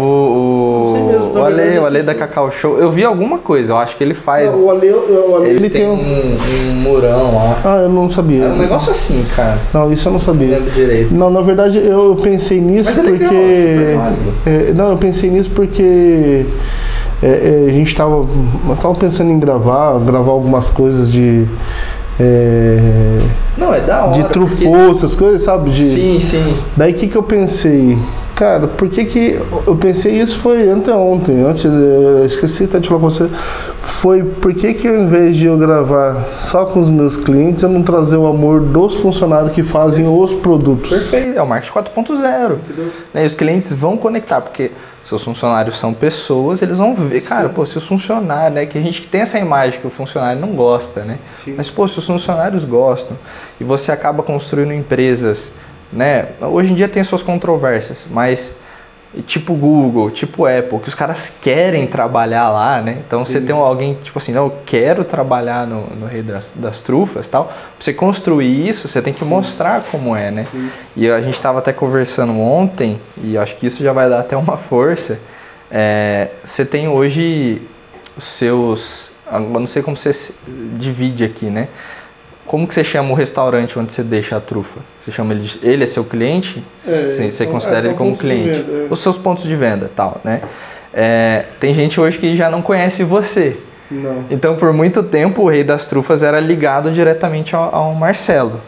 [0.93, 1.01] sei.
[1.01, 3.73] O, Não o, o Ale, o Ale assim, da Cacau Show, eu vi alguma coisa,
[3.73, 4.53] eu acho que ele faz.
[4.53, 6.37] Não, o Ale, o Ale, ele, ele, tem, tem um.
[6.71, 7.57] um, murão lá.
[7.65, 8.45] Ah, eu não sabia.
[8.45, 9.57] É um negócio assim, cara.
[9.73, 10.57] Não, isso eu não Não sabia.
[10.57, 11.13] lembro direito.
[11.13, 13.95] Não, na verdade eu pensei nisso Mas é legal, porque.
[13.97, 14.33] válido.
[14.45, 16.45] É, não, eu pensei nisso porque
[17.21, 18.25] é, é, a gente tava,
[18.69, 21.45] eu tava pensando em gravar, gravar algumas coisas de.
[22.19, 23.17] É,
[23.57, 24.13] Não, é da hora.
[24.13, 25.69] de porque- truffaut, essas coisas, sabe?
[25.71, 26.57] De, Sim, sim.
[26.75, 27.97] Daí o que, que eu pensei?
[28.35, 29.39] Cara, por que que.
[29.67, 33.27] Eu pensei isso foi anteontem, antes, eu esqueci até de falar com você.
[33.83, 37.69] Foi por que que ao invés de eu gravar só com os meus clientes, eu
[37.69, 40.89] não trazer o amor dos funcionários que fazem os produtos?
[40.89, 42.55] Perfeito, é o marketing 4.0.
[43.13, 43.23] Né?
[43.23, 44.71] E os clientes vão conectar, porque
[45.03, 48.65] seus funcionários são pessoas, eles vão ver, cara, pô, se os funcionários, né?
[48.65, 51.19] Que a gente tem essa imagem que o funcionário não gosta, né?
[51.43, 51.55] Sim.
[51.57, 53.17] Mas, pô, se os funcionários gostam
[53.59, 55.51] e você acaba construindo empresas,
[55.91, 56.29] né?
[56.41, 58.55] Hoje em dia tem suas controvérsias, mas
[59.21, 62.97] tipo Google, tipo Apple, que os caras querem trabalhar lá, né?
[63.05, 66.79] Então você tem alguém tipo assim, não, eu quero trabalhar no, no Rei das, das
[66.79, 67.45] Trufas tal.
[67.45, 70.47] Pra você construir isso, você tem que mostrar como é, né?
[70.95, 74.35] E a gente estava até conversando ontem, e acho que isso já vai dar até
[74.35, 75.19] uma força.
[75.69, 77.61] É, você tem hoje
[78.17, 79.11] os seus.
[79.31, 80.33] Eu não sei como você
[80.77, 81.67] divide aqui, né?
[82.45, 84.79] Como que você chama o restaurante onde você deixa a trufa?
[85.01, 86.63] Você chama ele de, ele é seu cliente?
[86.85, 88.61] É, você, são- considera é, ele como cliente?
[88.61, 88.87] venda, é.
[88.89, 90.41] Os seus pontos de venda, tal, né?
[90.93, 93.57] É, tem gente hoje que já não conhece você.
[93.89, 94.25] Não.
[94.29, 98.59] Então, por muito tempo, o Rei das Trufas era ligado diretamente ao, ao Marcelo.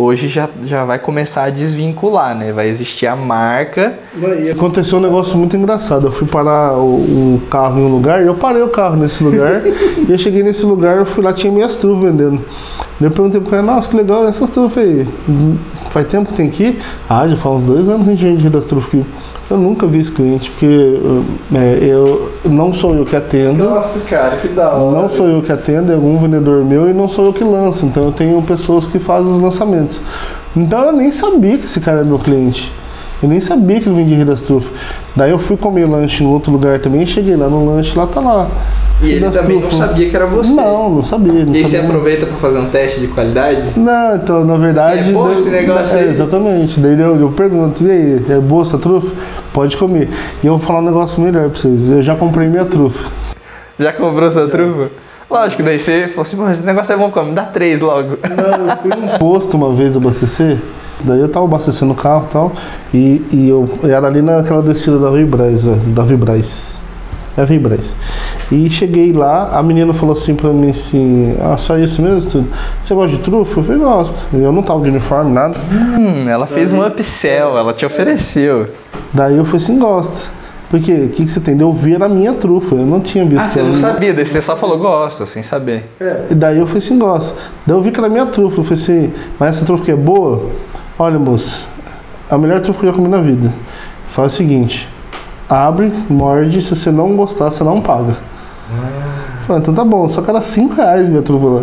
[0.00, 2.52] Hoje já, já vai começar a desvincular, né?
[2.52, 3.98] Vai existir a marca.
[4.44, 6.06] E aconteceu um negócio muito engraçado.
[6.06, 6.84] Eu fui parar o,
[7.34, 10.64] o carro em um lugar, eu parei o carro nesse lugar, e eu cheguei nesse
[10.64, 12.40] lugar, eu fui lá, tinha minhas trufas vendendo.
[13.00, 15.04] Daí Eu perguntei pro cara, nossa, que legal, essas trufas aí,
[15.90, 16.78] faz tempo que tem aqui?
[17.08, 19.04] Ah, já faz uns dois anos que a gente vende das trufas aqui.
[19.50, 21.00] Eu nunca vi esse cliente, porque
[21.54, 23.64] é, eu, não sou eu que atendo.
[23.64, 27.08] Nossa, cara, que da Não sou eu que atendo, é algum vendedor meu e não
[27.08, 27.86] sou eu que lanço.
[27.86, 30.00] Então eu tenho pessoas que fazem os lançamentos.
[30.54, 32.70] Então eu nem sabia que esse cara era meu cliente.
[33.22, 34.70] Eu nem sabia que ele vendia Rio das Trufas.
[35.16, 38.20] Daí eu fui comer lanche em outro lugar também, cheguei lá no lanche, lá tá
[38.20, 38.48] lá.
[39.02, 39.78] E ele também não Trufas.
[39.88, 40.50] sabia que era você.
[40.52, 41.44] Não, não sabia.
[41.44, 41.88] Não E aí você sabia.
[41.88, 43.62] aproveita pra fazer um teste de qualidade?
[43.76, 45.02] Não, então, na verdade.
[45.04, 46.08] Sim, é bom daí- esse negócio é, aí.
[46.10, 46.80] exatamente.
[46.80, 49.12] Daí eu, eu pergunto, e aí, é boa essa trufa?
[49.52, 50.08] Pode comer.
[50.42, 51.88] E eu vou falar um negócio melhor pra vocês.
[51.90, 53.08] Eu já comprei minha trufa.
[53.78, 54.90] Já comprou sua trufa?
[55.30, 57.32] Lógico, daí você falou assim, esse negócio é bom, como?
[57.34, 58.16] Dá três logo.
[58.22, 60.56] Não, eu fui num posto uma vez abastecer.
[61.04, 62.52] Daí eu tava abastecendo o carro e tal.
[62.92, 66.80] E, e eu era ali naquela descida da Vibraz, né, da Vibraz.
[67.36, 67.96] É Vibraz.
[68.50, 72.28] E cheguei lá, a menina falou assim pra mim assim, ah, só isso mesmo?
[72.28, 72.48] tudo?
[72.82, 73.60] Você gosta de trufa?
[73.60, 74.26] Eu falei, gosto.
[74.32, 75.56] Eu não tava de uniforme, nada.
[75.70, 78.66] Hum, ela fez um upsell, ela te ofereceu.
[79.12, 80.32] Daí eu falei assim, gosto.
[80.68, 81.58] Porque o que, que você tem?
[81.58, 83.44] Eu vi era a minha trufa, eu não tinha visto.
[83.44, 85.90] Ah, você não sabia, daí você só falou gosto, sem saber.
[86.30, 87.38] E daí eu falei assim, gosto.
[87.66, 88.60] Daí eu vi que era a minha trufa.
[88.60, 90.46] Eu falei assim, mas essa trufa que é boa?
[90.98, 91.64] Olha, moço,
[92.28, 93.52] a melhor trufa que eu já comi na vida.
[94.10, 94.88] Faz o seguinte,
[95.48, 98.14] abre, morde, se você não gostar, você não paga.
[99.46, 101.62] Falei, então tá bom, só que era 5 reais minha trufa lá.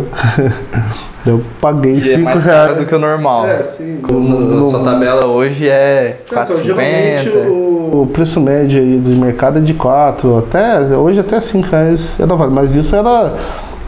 [1.26, 2.66] eu paguei E é 5 mais reais.
[2.68, 3.46] caro do que o normal.
[3.46, 3.98] É, sim.
[4.02, 6.62] Com- no- sua tabela hoje é Então, 4,50.
[6.64, 11.68] geralmente o, o preço médio aí do mercado é de 4, até, hoje até 5
[11.70, 12.52] reais era vale.
[12.52, 13.34] Mas isso era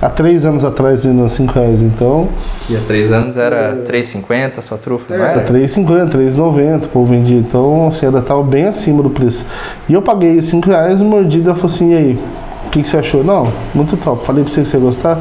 [0.01, 1.83] há três anos atrás vendendo a 5 reais.
[1.83, 2.29] Então,
[2.67, 5.53] Que há três anos era 3,50 sua trufa, não era era?
[5.53, 7.39] 3,50, 3,90 o povo vendia.
[7.39, 9.45] Então, assim, ainda tava bem acima do preço.
[9.89, 12.19] E eu paguei 5 reais, mordida, falou assim, e aí?
[12.67, 13.25] O que, que você achou?
[13.25, 14.27] Não, muito top.
[14.27, 15.19] Falei pra você que você ia gostar.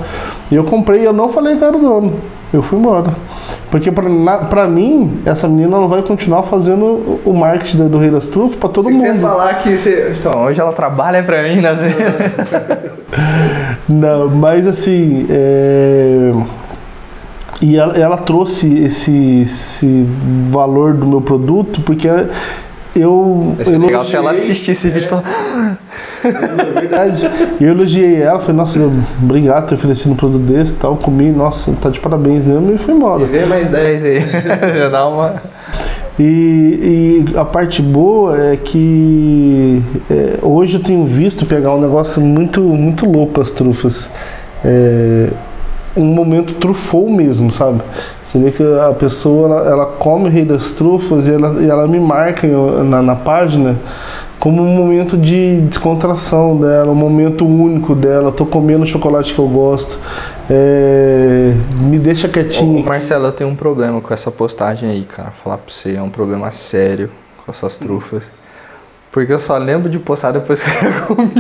[0.52, 2.14] E eu comprei, eu não falei que era o dono.
[2.52, 3.14] Eu fui embora.
[3.72, 7.98] Porque pra, na- pra mim, essa menina ela vai continuar fazendo o- marketing do, do
[7.98, 9.22] Rei das Trufas pra todo você mundo.
[9.22, 10.16] falar que você...
[10.20, 11.80] Então, hoje ela trabalha pra mim nas...
[13.88, 16.34] Não, mas assim, é,
[17.62, 20.06] e ela, ela trouxe esse, esse
[20.50, 22.08] valor do meu produto porque
[22.96, 25.78] eu Vai ser legal se ela assistir esse vídeo e falar...
[26.24, 27.30] É verdade.
[27.60, 28.80] E eu elogiei ela, falei, nossa,
[29.22, 32.74] obrigado por ter oferecido um produto desse e tal, comi, nossa, tá de parabéns mesmo
[32.74, 33.26] e fui embora.
[33.26, 34.20] Vê mais 10 aí.
[34.78, 35.36] Já dá uma...
[36.20, 42.22] E, e a parte boa é que é, hoje eu tenho visto pegar um negócio
[42.22, 44.10] muito, muito louco as trufas.
[44.66, 45.30] É,
[45.96, 47.82] um momento trufou mesmo, sabe?
[48.24, 51.70] Você vê que a pessoa ela, ela come o rei das trufas e ela, e
[51.70, 52.48] ela me marca
[52.84, 53.76] na, na página
[54.40, 58.32] como um momento de descontração dela, um momento único dela.
[58.32, 59.98] Tô comendo o chocolate que eu gosto,
[60.50, 62.82] é, me deixa quietinho.
[62.82, 65.32] Ô, Marcelo, eu tenho um problema com essa postagem aí, cara.
[65.32, 67.10] Falar pra você, é um problema sério
[67.44, 68.24] com as suas trufas.
[69.12, 71.34] Porque eu só lembro de postar depois que eu comi.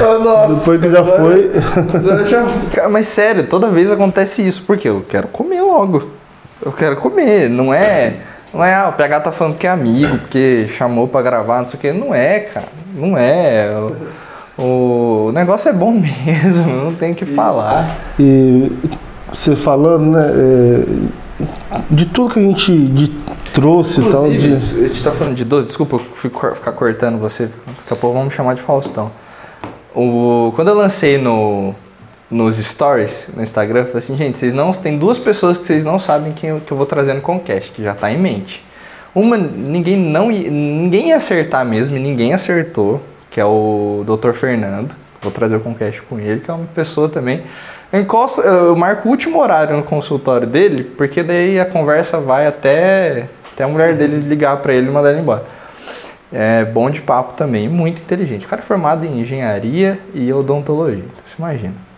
[0.00, 1.50] oh, nossa, Depois que já foi.
[2.04, 6.08] eu já- Cara, Mas sério, toda vez acontece isso, porque eu quero comer logo.
[6.64, 8.14] Eu quero comer, não é.
[8.52, 11.66] Não é, ah, o PH tá falando que é amigo, porque chamou pra gravar, não
[11.66, 11.92] sei o que.
[11.92, 12.68] Não é, cara.
[12.94, 13.70] Não é.
[14.58, 17.96] O, o negócio é bom mesmo, não tem o que falar.
[18.20, 18.70] E
[19.32, 20.30] você falando, né?
[20.34, 23.08] é, de tudo que a gente de-
[23.54, 24.28] trouxe e tal.
[24.28, 28.18] De, a gente tá falando de doce, desculpa eu ficar cortando você, daqui a pouco
[28.18, 29.10] vamos chamar de Faustão.
[29.94, 31.74] O, quando eu lancei no,
[32.32, 35.98] nos stories no Instagram, falei assim, gente, vocês não tem duas pessoas que vocês não
[35.98, 38.64] sabem quem eu, que eu vou trazer no Concast, que já tá em mente.
[39.14, 44.32] Uma, ninguém não ninguém ia acertar mesmo, ninguém acertou, que é o Dr.
[44.32, 44.96] Fernando.
[45.20, 47.42] Vou trazer o Concast com ele, que é uma pessoa também.
[47.92, 52.46] Eu, encosto- eu marco o último horário no consultório dele, porque daí a conversa vai
[52.46, 55.44] até, até a mulher dele ligar pra ele e mandar ele embora.
[56.32, 58.46] É bom de papo também, muito inteligente.
[58.46, 61.91] O cara é formado em engenharia e odontologia, então você imagina.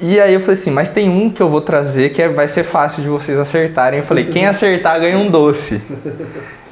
[0.00, 2.46] E aí eu falei assim, mas tem um que eu vou trazer que é- vai
[2.46, 3.98] ser fácil de vocês acertarem.
[4.00, 5.82] Eu falei, quem acertar ganha um doce.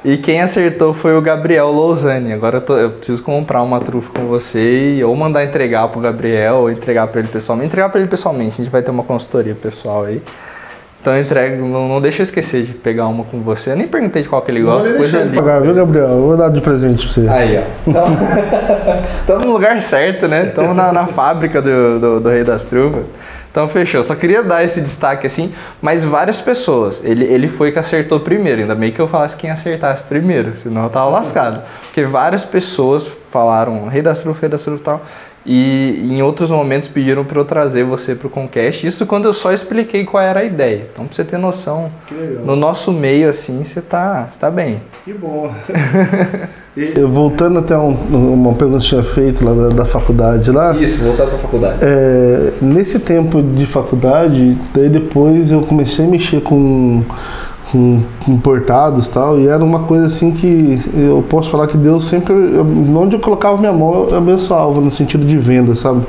[0.05, 2.31] E quem acertou foi o Gabriel Lousani.
[2.31, 5.99] Agora eu, tô- eu preciso comprar uma trufa com você e ou mandar entregar pro
[5.99, 7.67] Gabriel ou entregar pra ele pessoalmente.
[7.67, 10.21] Entregar pra ele pessoalmente, a gente vai ter uma consultoria pessoal aí.
[11.07, 13.71] Então eu entrego, não, não deixa eu esquecer de pegar uma com você.
[13.71, 15.37] Eu nem perguntei de qual que ele gosta, Deixa eu ligo.
[15.37, 16.09] pagar, viu, Gabriel?
[16.09, 17.29] Eu vou dar de presente pra você.
[17.29, 17.87] Aí, ó.
[19.21, 20.47] Estamos no lugar certo, né?
[20.47, 23.09] Estamos na, na fábrica do, do, do Rei das Trufas.
[23.49, 24.03] Então fechou.
[24.03, 27.01] Só queria dar esse destaque assim, mas várias pessoas.
[27.01, 28.63] Ele, ele foi que acertou primeiro.
[28.63, 31.63] Ainda bem que eu falasse quem acertasse primeiro, senão eu tava lascado.
[31.83, 35.01] Porque várias pessoas falaram Rei das Trufas, Rei das Trufas e tal.
[35.49, 38.85] E em outros momentos pediram para eu trazer você pro Concast.
[38.85, 40.87] Isso quando eu só expliquei qual era a ideia.
[40.91, 42.43] Então pra você ter noção, Que legal.
[42.43, 44.81] no nosso meio assim, você tá, você tá bem.
[45.05, 45.49] Que bom.
[47.11, 47.93] Voltando até um-
[48.33, 50.73] uma pergunta que tinha feito lá da, da faculdade lá.
[50.75, 51.79] Isso, voltar pra faculdade.
[51.81, 57.03] É, nesse tempo de faculdade, daí depois eu comecei a mexer com
[58.27, 62.33] importados tal, e era uma coisa assim que eu posso falar que Deus sempre,
[62.95, 66.05] onde eu colocava minha mão, eu abençoava no sentido de venda, sabe?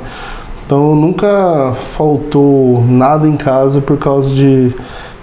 [0.65, 4.73] Então nunca faltou nada em casa por causa de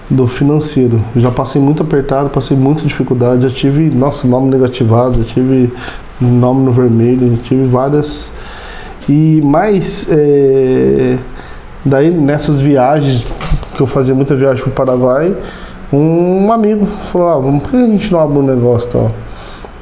[0.09, 1.01] do financeiro.
[1.15, 5.73] Eu já passei muito apertado, passei muita dificuldade, já tive, nossa, nome negativado, já tive
[6.21, 8.31] nome no vermelho, já tive várias
[9.09, 11.17] e mais é,
[11.85, 13.25] daí nessas viagens
[13.75, 15.37] que eu fazia muita viagem para o Paraguai,
[15.93, 19.13] um amigo falou, ah, vamos por que a gente não abre um negócio tal?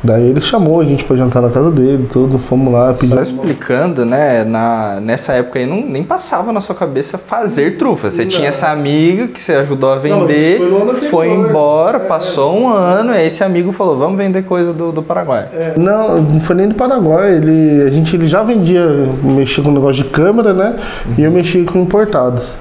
[0.04, 3.22] Daí ele chamou a gente para jantar na casa dele, tudo, fomos lá, Só pedimos.
[3.22, 4.44] explicando, né?
[4.44, 8.10] Na, nessa época aí não, nem passava na sua cabeça fazer trufa.
[8.10, 11.10] Você tinha essa amiga que você ajudou a vender, foi ano anterior.
[11.10, 15.02] foi embora, É, passou um ano, e esse amigo falou: vamos vender coisa do, do
[15.02, 15.48] Paraguai.
[15.74, 17.36] Não, não foi nem do Paraguai.
[17.36, 18.86] Ele, a gente ele já vendia,
[19.22, 20.76] mexia com negócio de câmera, né?
[21.16, 22.56] E eu mexia com importados.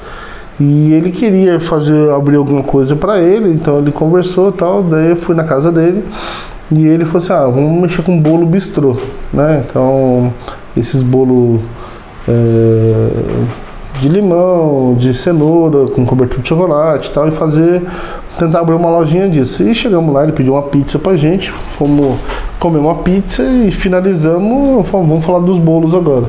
[0.65, 4.81] E ele queria fazer abrir alguma coisa para ele, então ele conversou tal.
[4.81, 6.05] Daí eu fui na casa dele
[6.71, 8.95] e ele falou assim: ah, vamos mexer com bolo bistrô,
[9.33, 9.61] né?
[9.67, 10.33] Então,
[10.77, 11.59] esses bolos
[12.29, 13.09] é,
[13.99, 17.83] de limão, de cenoura, com cobertura de chocolate e tal, e fazer,
[18.39, 19.63] tentar abrir uma lojinha disso.
[19.63, 22.17] E chegamos lá, ele pediu uma pizza pra gente, fomos
[22.57, 26.27] comer uma pizza e finalizamos, vamos falar dos bolos agora.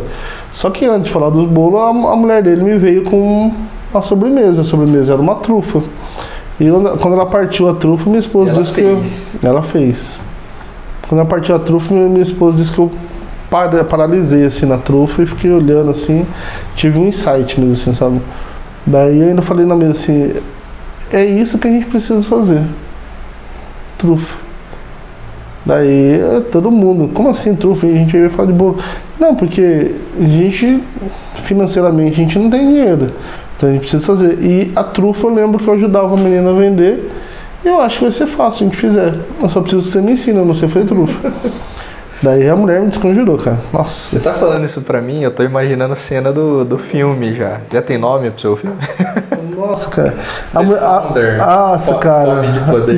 [0.50, 3.52] Só que antes de falar dos bolos, a, a mulher dele me veio com
[3.98, 4.62] uma sobremesa.
[4.62, 5.82] A sobremesa era uma trufa.
[6.60, 9.36] E eu- quando ela partiu a trufa, minha esposa Ela disse fez.
[9.40, 10.20] que eu, ela fez.
[11.08, 12.90] Quando ela partiu a trufa, minha, esposa disse que eu
[13.50, 16.24] para- paralisei assim na trufa e fiquei olhando assim,
[16.76, 18.20] tive um insight mesmo assim, sabe?
[18.86, 20.32] Daí eu ainda falei na mesa assim,
[21.12, 22.62] é isso que a gente precisa fazer.
[23.98, 24.38] Trufa.
[25.66, 27.86] Daí é, todo mundo, como assim trufa?
[27.86, 28.78] E a gente vai falar de bolo.
[29.18, 30.82] Não, porque a gente,
[31.36, 33.12] financeiramente, a gente não tem dinheiro.
[33.56, 34.38] Então a gente precisa fazer.
[34.40, 37.10] E a trufa eu lembro que eu ajudava a menina a vender.
[37.64, 39.14] E eu acho que vai ser fácil se a gente fizer.
[39.42, 41.32] Eu só preciso que você me ensine, eu não sei fazer trufa.
[42.22, 43.58] Daí a mulher me desconjurou, cara.
[43.72, 44.10] Nossa.
[44.10, 47.58] Você tá falando isso pra mim, eu tô imaginando a cena do, do filme já.
[47.70, 48.76] Já tem nome pro seu filme?
[49.54, 50.14] Nossa, cara.
[50.54, 52.42] A mulher, a- nossa, cara.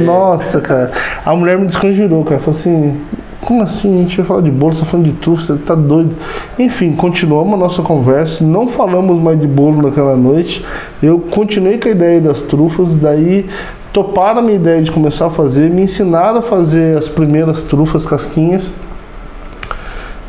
[0.05, 0.90] Nossa, cara.
[1.25, 2.40] A mulher me desconjurou, cara.
[2.40, 3.01] Falou assim:
[3.46, 3.94] como assim?
[3.94, 6.16] A gente vai falar de bolo, você tá falando de trufa, você tá doido.
[6.59, 8.44] Enfim, continuamos a nossa conversa.
[8.44, 10.66] Não falamos mais de bolo naquela noite.
[11.00, 13.46] Eu continuei com a ideia das trufas, daí
[13.92, 18.04] toparam a minha ideia de começar a fazer, me ensinaram a fazer as primeiras trufas
[18.04, 18.72] casquinhas.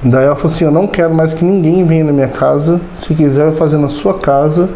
[0.03, 2.79] Daí ela falou assim: Eu não quero mais que ninguém venha na minha casa.
[2.99, 4.69] Se quiser, vai fazer na sua casa.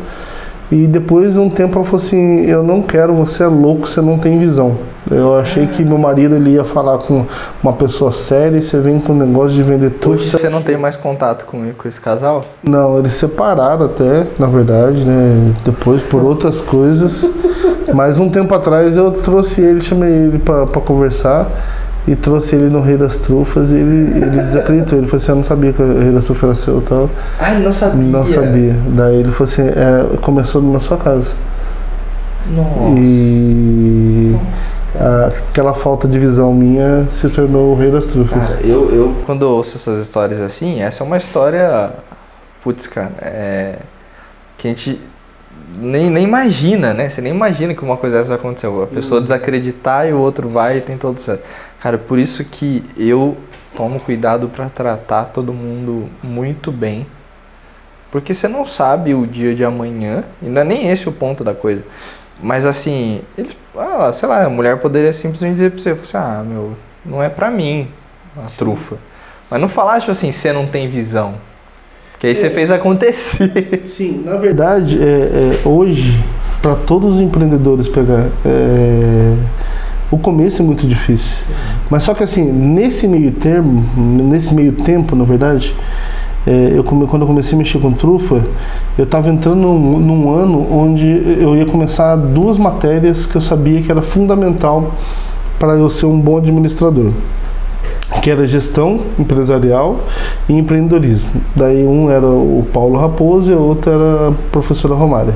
[0.72, 4.02] E depois de um tempo ela falou assim: Eu não quero, você é louco, você
[4.02, 4.78] não tem visão.
[5.10, 7.26] Eu achei que meu marido ele ia falar com
[7.62, 10.38] uma pessoa séria e você vem com um negócio de vender Hoje trufa.
[10.38, 12.46] você não tem mais contato com, com esse casal?
[12.64, 15.54] Não, eles separaram até, na verdade, né?
[15.66, 17.30] Depois por outras coisas.
[17.94, 21.50] Mas um tempo atrás eu trouxe ele, chamei ele pra conversar
[22.08, 24.98] e trouxe ele no Rei das Trufas e ele, ele desacreditou.
[24.98, 27.10] Ele falou assim: Eu não sabia que o Rei das Trufas era seu e tal.
[27.40, 28.04] Ah, ele não sabia.
[28.04, 28.76] Não sabia.
[28.90, 31.34] Daí ele falou assim: é, Começou na sua casa.
[32.56, 33.00] Nossa.
[33.00, 34.36] E
[35.00, 38.50] a- aquela falta de visão minha se tornou o Rei das Trufas.
[38.50, 41.92] Cara, eu, eu quando eu ouço essas histórias assim, essa é uma história.
[42.64, 43.76] Putz, cara, é.
[44.58, 45.00] Que a gente
[45.80, 47.10] nem, nem imagina, né?
[47.10, 48.68] Você nem imagina que uma coisa dessa vai acontecer.
[48.68, 51.44] A pessoa desacreditar e o outro vai e tem todo certo.
[51.82, 53.36] Cara, por isso que eu
[53.76, 57.08] tomo cuidado pra tratar todo mundo muito bem.
[58.12, 61.44] Porque você não sabe o dia de amanhã, e não é nem esse o ponto
[61.44, 61.84] da coisa.
[62.42, 66.44] Mas assim, ele, ah, sei lá, a mulher poderia simplesmente dizer pra você, assim, ah,
[66.46, 66.74] meu,
[67.06, 67.88] não é pra mim
[68.38, 68.98] a trufa.
[69.50, 71.36] Mas não falar, tipo assim, você não tem visão.
[72.12, 73.84] Porque aí você fez acontecer.
[73.88, 76.24] Sim, na verdade, é, é, hoje,
[76.62, 79.36] para todos os empreendedores pegar, é,
[80.12, 81.46] o começo é muito difícil.
[81.90, 85.76] Mas só que assim, nesse meio termo, nesse meio tempo, na verdade,
[86.46, 88.42] é, eu come- quando eu comecei a mexer com trufa,
[88.98, 91.06] eu estava entrando num, num ano onde
[91.40, 94.92] eu ia começar duas matérias que eu sabia que era fundamental
[95.60, 97.12] para eu ser um bom administrador
[98.22, 100.02] que era gestão empresarial
[100.48, 101.30] e empreendedorismo.
[101.56, 105.34] Daí um era o Paulo Raposo e o outro era a professora Romária.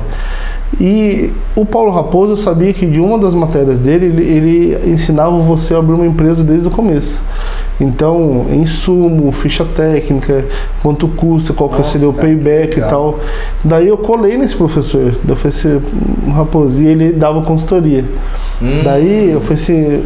[0.78, 5.38] E o Paulo Raposo, eu sabia que de uma das matérias dele, ele, ele ensinava
[5.38, 7.20] você a abrir uma empresa desde o começo.
[7.80, 10.46] Então, insumo, ficha técnica,
[10.82, 13.18] quanto custa, qual que Nossa, seria o cara, payback e tal.
[13.64, 15.80] Daí eu colei nesse professor, eu falei assim,
[16.26, 18.04] "Hum, Raposo, e ele dava consultoria.
[18.60, 18.80] Hum.
[18.82, 20.02] Daí eu falei assim,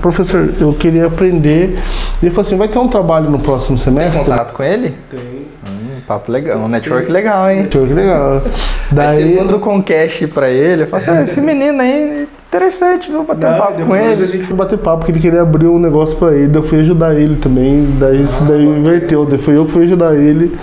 [0.00, 1.78] professor, eu queria aprender.
[2.22, 4.24] E ele falou assim, vai ter um trabalho no próximo Tem semestre?
[4.24, 4.94] contato com ele?
[5.10, 5.41] Tem.
[5.68, 7.66] Hum, papo legal, um network legal, hein?
[7.68, 8.42] Que legal.
[8.96, 13.10] Aí você Daí, manda o Concash pra ele, fala assim, ah, esse menino aí, interessante,
[13.10, 13.22] viu?
[13.24, 14.22] Bater um papo com ele.
[14.22, 16.66] a gente foi bater papo, porque ele queria abrir um negócio pra ele, daí eu
[16.66, 17.86] fui ajudar ele também.
[17.98, 20.54] Daí isso daí inverteu, daí foi eu que fui ajudar ele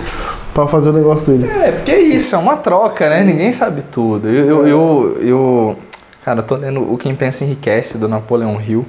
[0.54, 1.50] pra fazer o negócio dele.
[1.50, 3.24] É, porque é isso, é uma troca, né?
[3.24, 4.28] Ninguém sabe tudo.
[4.28, 5.76] Eu, eu, eu, eu-
[6.24, 8.86] cara, eu tô lendo O Quem Pensa Enriquece, do Napoleão Hill,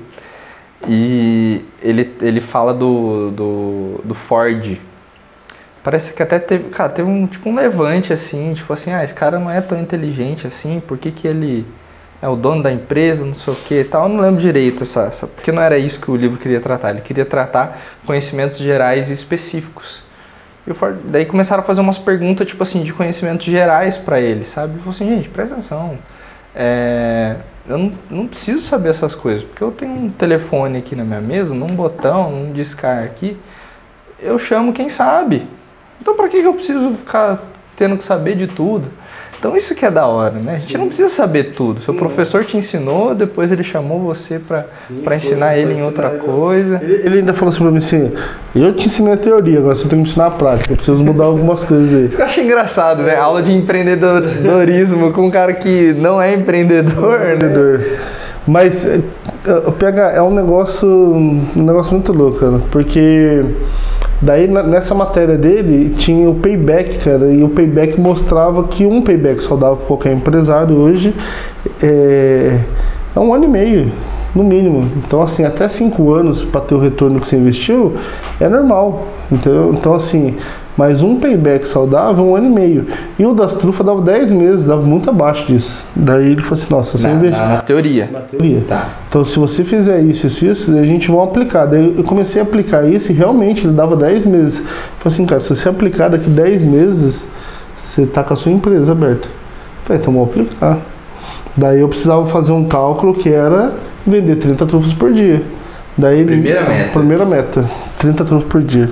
[0.88, 4.78] e ele, ele fala do, do, do Ford.
[5.84, 9.14] Parece que até teve, cara, teve um, tipo, um levante, assim, tipo assim, ah, esse
[9.14, 11.66] cara não é tão inteligente assim, por que que ele
[12.22, 14.04] é o dono da empresa, não sei o que tal.
[14.04, 16.92] Eu não lembro direito, essa, essa, porque não era isso que o livro queria tratar.
[16.92, 20.04] Ele queria tratar conhecimentos gerais específicos.
[20.68, 24.46] E Ford, daí começaram a fazer umas perguntas, tipo assim, de conhecimentos gerais pra ele,
[24.46, 24.74] sabe?
[24.74, 25.98] Ele falou assim, gente, presta atenção.
[26.54, 31.04] É, eu não, não preciso saber essas coisas, porque eu tenho um telefone aqui na
[31.04, 33.36] minha mesa, num botão, num discar aqui,
[34.20, 35.48] eu chamo quem sabe.
[36.02, 37.40] Então pra que eu preciso ficar
[37.78, 38.88] tendo que saber de tudo?
[39.42, 40.54] Então isso que é da hora, né?
[40.54, 41.82] A gente não precisa saber tudo.
[41.82, 44.66] Seu professor te ensinou, depois ele chamou você pra
[45.04, 46.80] pra ensinar ele em outra coisa.
[46.84, 48.14] Ele, ele ainda falou assim pra mim assim,
[48.56, 51.04] eu te ensinei a teoria, agora você tem que me ensinar a prática, eu preciso
[51.04, 52.20] mudar algumas coisas aí.
[52.20, 53.16] Eu acho engraçado, né?
[53.16, 57.34] Aula de empreendedorismo com um cara que não é empreendedor, né?
[57.34, 57.82] empreendedor.
[58.48, 59.00] Mas é,
[59.48, 63.44] é, o PH é um negócio, um negócio muito louco, cara, porque
[64.22, 69.42] Daí nessa matéria dele tinha o payback, cara, e o payback mostrava que um payback
[69.42, 71.16] saudável para qualquer empresário hoje
[71.82, 72.60] é,
[73.16, 73.92] é um ano e meio,
[74.36, 74.88] no mínimo.
[74.98, 77.96] Então, assim, até cinco anos para ter o retorno que você investiu
[78.40, 79.74] é normal, entendeu?
[79.74, 80.38] Então, assim,
[80.78, 82.88] mas um payback saudável um ano e meio.
[83.20, 85.88] E o das trufas dava 10 meses, dava muito abaixo disso.
[85.96, 87.40] Daí ele falou assim: nossa, Na, eu investir.
[87.42, 88.10] na- na teoria.
[88.12, 88.64] Na teoria.
[88.68, 88.90] Tá.
[89.10, 91.66] Então, se você fizer isso, isso, isso, a gente vai aplicar.
[91.66, 94.60] Daí eu comecei a aplicar isso e realmente ele dava 10 meses.
[94.60, 97.28] Eu falei assim, cara, se você aplicar daqui 10 meses,
[97.76, 99.28] você tá com a sua empresa aberta.
[99.28, 100.78] Eu falei, então vamos aplicar.
[101.58, 103.74] Daí eu precisava fazer um cálculo que era
[104.08, 105.42] vender 30 trufas por dia.
[105.98, 106.90] Daí, ele- Primeira meta.
[106.94, 107.66] Primeira meta,
[108.00, 108.90] 30 trufas por dia.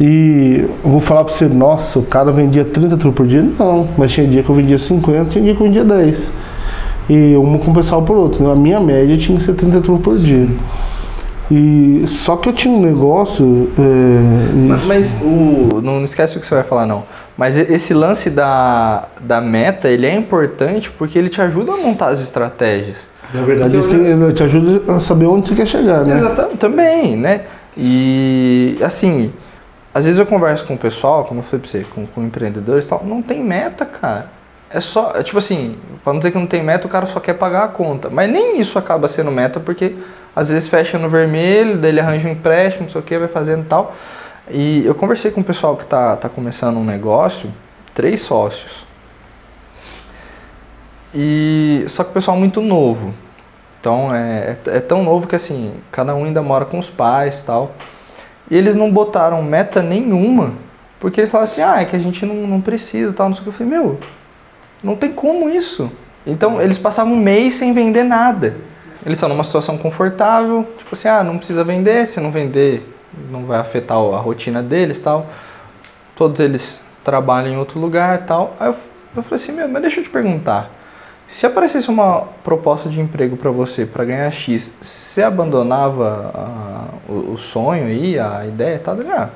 [0.00, 3.42] E eu vou falar pra você, nossa, o cara vendia 30 trufas por dia?
[3.58, 6.32] Não, mas tinha dia que eu vendia 50, tinha dia que eu vendia 10
[7.08, 8.44] e um compensava por outro.
[8.44, 8.52] né?
[8.52, 10.48] A minha média tinha que ser 30 trufas por dia.
[11.50, 13.70] E só que eu tinha um negócio.
[13.78, 17.04] é, e- Mas, mas o, não esquece o que você vai falar, não.
[17.38, 22.08] Mas esse lance da, da meta, ele é importante porque ele te ajuda a montar
[22.08, 22.96] as estratégias.
[23.32, 26.16] na verdade, porque eles eu- ele te ajuda a saber onde você quer chegar, né?
[26.18, 27.42] Exatamente, também, né?
[27.76, 29.30] E assim,
[29.96, 32.84] às vezes eu converso com o pessoal, como eu falei pra você, com, com empreendedores
[32.84, 34.28] e tal, não tem meta, cara.
[34.68, 37.18] É só, é tipo assim, pra não dizer que não tem meta, o cara só
[37.18, 38.10] quer pagar a conta.
[38.10, 39.96] Mas nem isso acaba sendo meta, porque
[40.34, 43.26] às vezes fecha no vermelho, daí ele arranja um empréstimo, não sei o que, vai
[43.26, 43.96] fazendo e tal.
[44.50, 47.50] E eu conversei com o pessoal que tá, tá começando um negócio,
[47.94, 48.86] três sócios.
[51.14, 53.14] E só que o pessoal é muito novo.
[53.80, 57.40] Então é, é, é tão novo que assim, cada um ainda mora com os pais
[57.40, 57.72] e tal.
[58.50, 60.54] E eles não botaram meta nenhuma,
[61.00, 63.42] porque eles falaram assim, ah, é que a gente não, não precisa tal, não sei
[63.42, 63.48] o que.
[63.50, 63.98] Eu falei, meu,
[64.82, 65.90] não tem como isso.
[66.26, 68.56] Então eles passavam um mês sem vender nada.
[69.04, 72.92] Eles estão numa situação confortável, tipo assim, ah, não precisa vender, se não vender,
[73.30, 75.26] não vai afetar a rotina deles tal.
[76.16, 78.56] Todos eles trabalham em outro lugar tal.
[78.58, 78.76] Aí eu,
[79.16, 80.70] eu falei assim, meu, mas deixa eu te perguntar.
[81.28, 86.75] Se aparecesse uma proposta de emprego para você para ganhar X, você abandonava ah,
[87.08, 88.98] o, o sonho aí, a ideia e tal?
[88.98, 89.28] Ele, ah,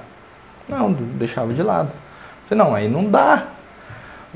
[0.69, 1.89] não, deixava de lado.
[1.89, 3.45] Eu falei, não, aí não dá.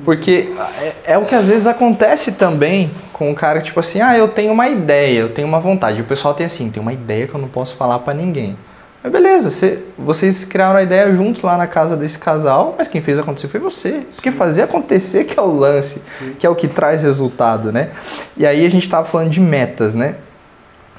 [0.05, 4.17] Porque é, é o que às vezes acontece também com o cara, tipo assim, ah,
[4.19, 6.01] eu tenho uma ideia, eu tenho uma vontade.
[6.01, 8.57] O pessoal tem assim, tem uma ideia que eu não posso falar para ninguém.
[9.01, 13.01] Mas beleza, você- vocês criaram a ideia juntos lá na casa desse casal, mas quem
[13.01, 14.03] fez acontecer foi você.
[14.15, 16.01] Porque fazer acontecer que é o lance,
[16.41, 17.91] que é o que traz resultado, né?
[18.37, 20.17] E aí a gente tava falando de metas, né?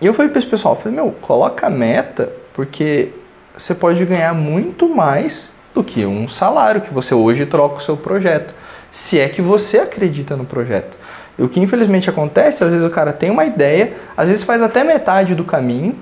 [0.01, 3.13] E eu falei para esse pessoal, falei, meu, coloca a meta, porque
[3.57, 7.95] você pode ganhar muito mais do que um salário que você hoje troca o seu
[7.95, 8.53] projeto.
[8.91, 10.97] Se é que você acredita no projeto.
[11.37, 14.61] E o que infelizmente acontece, às vezes o cara tem uma ideia, às vezes faz
[14.61, 15.95] até metade do caminho.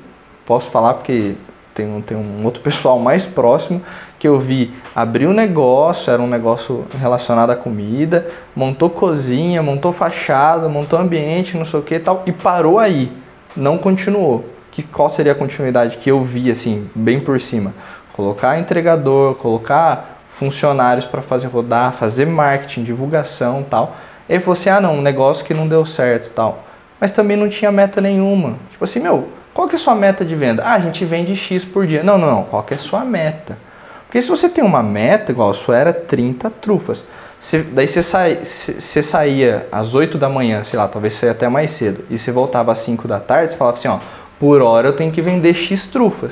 [0.45, 1.33] Posso falar porque
[1.73, 3.81] tem um, tem um outro pessoal mais próximo
[4.19, 9.91] que eu vi abrir um negócio, era um negócio relacionado à comida, montou cozinha, montou
[9.91, 13.11] fachada, montou ambiente, não sei o que tal, e parou aí,
[13.55, 14.45] não continuou.
[14.71, 17.73] Que, qual seria a continuidade que eu vi, assim, bem por cima?
[18.13, 23.95] Colocar entregador, colocar funcionários para fazer rodar, fazer marketing, divulgação e tal.
[24.27, 26.63] Ele falou assim: ah, não, um negócio que não deu certo e tal.
[26.99, 28.57] Mas também não tinha meta nenhuma.
[28.71, 30.63] Tipo assim, meu, qual que é a sua meta de venda?
[30.63, 32.01] Ah, a gente vende X por dia.
[32.01, 32.43] Não, não, não.
[32.43, 33.57] Qual que é a sua meta?
[34.05, 37.03] Porque se você tem uma meta, igual a sua era 30 trufas.
[37.43, 41.71] Você- daí você, sai, saía às 8 da manhã, sei lá, talvez saia até mais
[41.71, 43.99] cedo, e você voltava às 5 da tarde, você falava assim, ó,
[44.39, 46.31] por hora eu tenho que vender X trufas.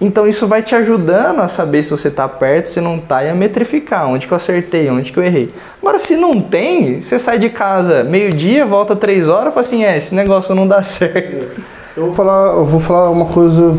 [0.00, 3.28] Então isso vai te ajudando a saber se você tá perto, se não tá, e
[3.28, 5.52] a metrificar onde que eu acertei, onde que eu errei.
[5.82, 9.84] Agora, se não tem, você sai de casa meio-dia, volta 3 horas e fala assim,
[9.84, 11.60] é, esse negócio não dá certo.
[11.94, 13.76] Eu vou falar, eu vou falar uma coisa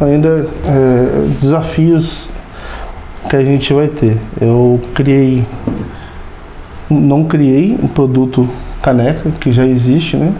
[0.00, 2.28] ainda é, desafios
[3.28, 4.16] que a gente vai ter.
[4.40, 5.44] Eu criei,
[6.90, 8.48] não criei um produto
[8.82, 10.32] caneca que já existe, né?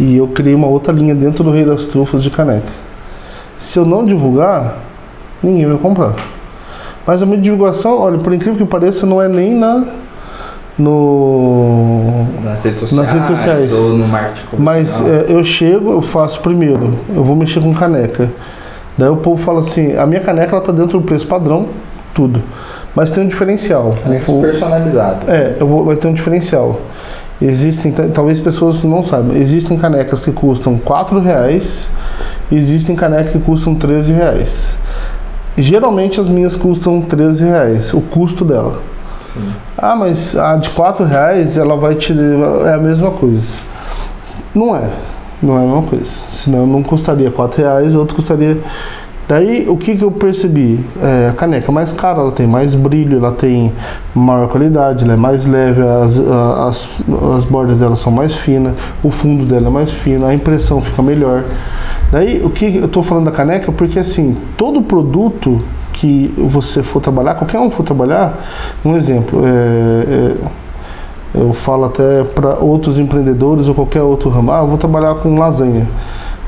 [0.00, 2.66] E eu criei uma outra linha dentro do Rei das Trufas de caneca.
[3.58, 4.78] Se eu não divulgar,
[5.42, 6.14] ninguém vai comprar.
[7.06, 9.84] Mas a minha divulgação, olha, por incrível que pareça, não é nem na
[10.78, 13.72] no Nas redes sociais, redes sociais.
[13.74, 18.30] ou no marketing Mas é, eu chego, eu faço primeiro, eu vou mexer com caneca.
[18.96, 21.68] Daí o povo fala assim, a minha caneca ela tá dentro do preço padrão,
[22.14, 22.42] tudo.
[22.94, 23.96] Mas tem um diferencial.
[24.06, 25.30] Eu vou- personalizado.
[25.30, 26.80] é, eu vou, vai ter um diferencial.
[27.40, 31.90] Existem, ta- talvez pessoas não saibam, existem canecas que custam 4 reais,
[32.52, 34.76] existem canecas que custam 13 reais.
[35.56, 38.80] Geralmente as minhas custam 13 reais, o custo dela.
[39.76, 42.14] Ah, mas a de 4 reais ela vai te.
[42.66, 43.42] É a mesma coisa.
[44.54, 44.88] Não é.
[45.42, 46.12] Não é a mesma coisa.
[46.34, 48.58] Senão não custaria 4 reais, outro custaria
[49.32, 50.78] Daí o que, que eu percebi?
[51.02, 53.72] É, a caneca é mais cara, ela tem mais brilho, ela tem
[54.14, 56.18] maior qualidade, ela é mais leve, as,
[56.68, 56.88] as,
[57.38, 61.00] as bordas dela são mais finas, o fundo dela é mais fino, a impressão fica
[61.00, 61.44] melhor.
[62.10, 63.72] Daí o que eu estou falando da caneca?
[63.72, 65.64] Porque assim, todo produto
[65.94, 68.38] que você for trabalhar, qualquer um for trabalhar,
[68.84, 70.62] um exemplo, é, é
[71.34, 75.88] eu falo até para outros empreendedores ou qualquer outro ramo, ah, vou trabalhar com lasanha.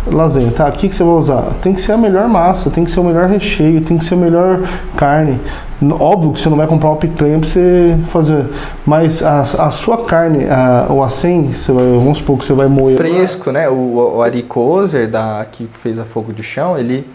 [0.07, 0.69] Lasanha, tá?
[0.69, 1.55] O que, que você vai usar?
[1.63, 4.15] Tem que ser a melhor massa, tem que ser o melhor recheio, tem que ser
[4.15, 4.61] a melhor
[4.97, 5.41] carne.
[5.83, 8.47] Óbvio que você não vai comprar uma picanha para você fazer,
[8.87, 12.69] mas a, a sua carne, a, o acém, você vai, vamos supor que você vai
[12.69, 12.97] moer.
[12.97, 13.69] Fresco, né?
[13.69, 14.47] O, o Ari
[15.11, 17.09] da, que fez a Fogo de Chão, ele,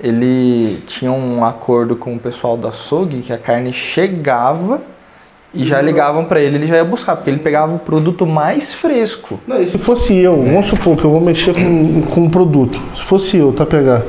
[0.00, 4.80] ele tinha um acordo com o pessoal da açougue que a carne chegava
[5.54, 8.72] e já ligavam para ele, ele já ia buscar, porque ele pegava o produto mais
[8.72, 9.40] fresco.
[9.46, 13.02] Não, se fosse eu, vamos supor que eu vou mexer com, com um produto, se
[13.02, 14.02] fosse eu, tá, pegar.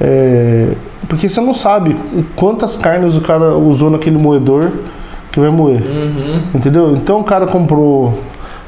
[0.00, 0.74] É,
[1.08, 1.96] porque você não sabe
[2.36, 4.70] quantas carnes o cara usou naquele moedor
[5.32, 5.82] que vai moer.
[5.82, 6.42] Uhum.
[6.54, 6.92] Entendeu?
[6.92, 8.18] Então o cara comprou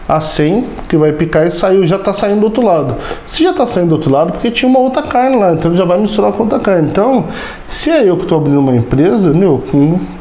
[0.08, 2.96] a 100 que vai picar e saiu, já está saindo do outro lado.
[3.26, 5.78] Se já está saindo do outro lado, porque tinha uma outra carne lá, então ele
[5.78, 6.88] já vai misturar com outra carne.
[6.90, 7.26] Então,
[7.68, 9.62] se é eu que estou abrindo uma empresa, meu,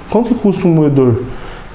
[0.10, 1.24] quanto que custa um moedor?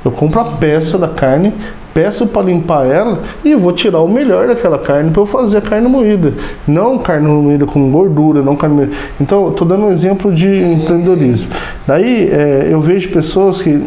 [0.06, 1.52] Eu compro a peça da carne,
[1.92, 5.60] peço para limpar ela e vou tirar o melhor daquela carne para eu fazer a
[5.60, 6.32] carne moída.
[6.64, 8.92] Não carne moída com gordura, não carne moída.
[9.20, 11.52] Então, estou dando um exemplo de sim, empreendedorismo.
[11.52, 11.58] Sim.
[11.88, 13.84] Daí, é, eu vejo pessoas que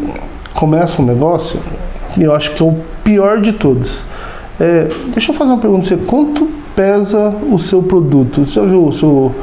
[0.54, 1.58] começam um negócio
[2.18, 4.04] e eu acho que é o pior de todos.
[4.60, 6.04] É, deixa eu fazer uma pergunta para você.
[6.04, 8.44] Quanto pesa o seu produto?
[8.44, 9.34] Você já viu o seu...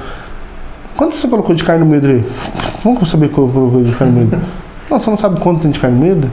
[0.96, 2.24] Quanto você colocou de carne moída aí?
[2.84, 4.40] Como saber quanto colocou de carne moída?
[4.90, 6.30] Não, você não sabe quanto tem de carne moída?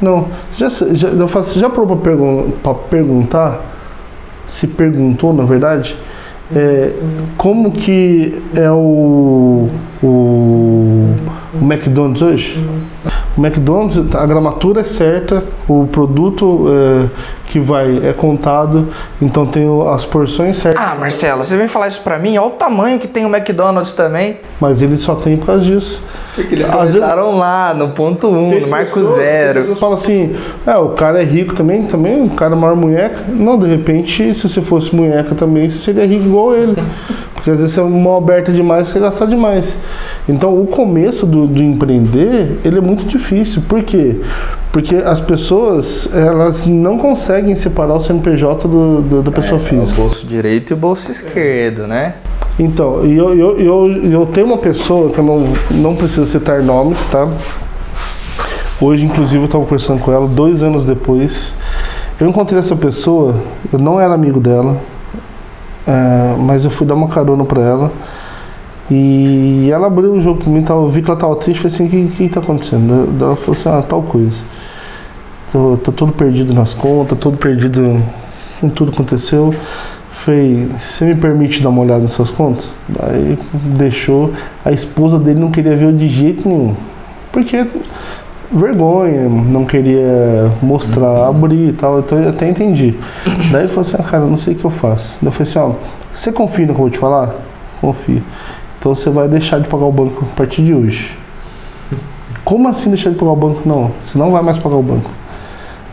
[0.00, 0.28] Não.
[0.56, 2.50] Já, já, eu faço, você já parou para pergun
[2.88, 3.60] perguntar?
[4.46, 5.96] Se perguntou, na verdade?
[6.54, 6.92] É,
[7.36, 9.68] como que é o,
[10.02, 10.06] o,
[11.60, 12.64] o McDonald's hoje?
[13.38, 17.08] O McDonald's, a gramatura é certa, o produto é,
[17.46, 18.88] que vai é contado,
[19.22, 19.64] então tem
[19.94, 20.82] as porções certas.
[20.82, 22.36] Ah, Marcelo, você vem falar isso pra mim?
[22.36, 24.38] Olha o tamanho que tem o McDonald's também.
[24.60, 26.02] Mas ele só tem por causa disso.
[26.34, 29.72] Porque eles começaram vezes, lá, no ponto 1, um, no marco pessoas, zero.
[29.72, 30.36] As falam assim,
[30.66, 33.22] é, o cara é rico também, também, o cara é maior munheca.
[33.28, 36.74] Não, de repente, se você fosse munheca também, você seria rico igual ele.
[37.38, 39.78] Porque às vezes você é mão aberta demais, você gasta demais.
[40.28, 43.62] Então, o começo do, do empreender, ele é muito difícil.
[43.68, 44.20] Por quê?
[44.72, 50.00] Porque as pessoas, elas não conseguem separar o CNPJ do, do da pessoa é, física.
[50.00, 52.14] O bolso direito e o bolso esquerdo, né?
[52.58, 57.04] Então, eu, eu, eu, eu tenho uma pessoa que eu não, não preciso citar nomes,
[57.04, 57.28] tá?
[58.80, 61.54] Hoje, inclusive, eu estava conversando com ela, dois anos depois.
[62.20, 63.36] Eu encontrei essa pessoa,
[63.72, 64.76] eu não era amigo dela,
[65.86, 67.92] é, mas eu fui dar uma carona para ela.
[68.90, 72.06] E ela abriu o jogo pra mim, eu vi que ela estava triste, falei assim,
[72.06, 73.08] o que, que tá acontecendo?
[73.20, 74.42] Ela falou assim, ah, tal coisa.
[75.52, 78.02] Tô, tô todo perdido nas contas, todo perdido
[78.62, 79.54] em tudo que aconteceu
[80.24, 82.70] fez, você me permite dar uma olhada nas suas contas?
[83.00, 83.38] Aí
[83.76, 84.32] deixou,
[84.64, 86.74] a esposa dele não queria ver de jeito nenhum.
[87.32, 87.66] Porque
[88.50, 91.44] vergonha, não queria mostrar, uhum.
[91.44, 92.94] abrir e tal, então eu até entendi.
[93.52, 95.18] Daí ele falou assim, ah, cara, eu não sei o que eu faço.
[95.20, 95.72] Daí eu falei assim, ó,
[96.14, 97.34] você confia no que eu vou te falar?
[97.80, 98.22] Confio.
[98.78, 101.16] Então você vai deixar de pagar o banco a partir de hoje.
[102.44, 103.62] Como assim deixar de pagar o banco?
[103.66, 105.10] Não, você não vai mais pagar o banco.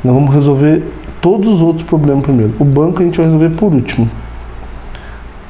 [0.04, 0.84] Nós vamos resolver
[1.22, 2.54] todos os outros problemas primeiro.
[2.60, 4.10] O banco a gente vai resolver por último.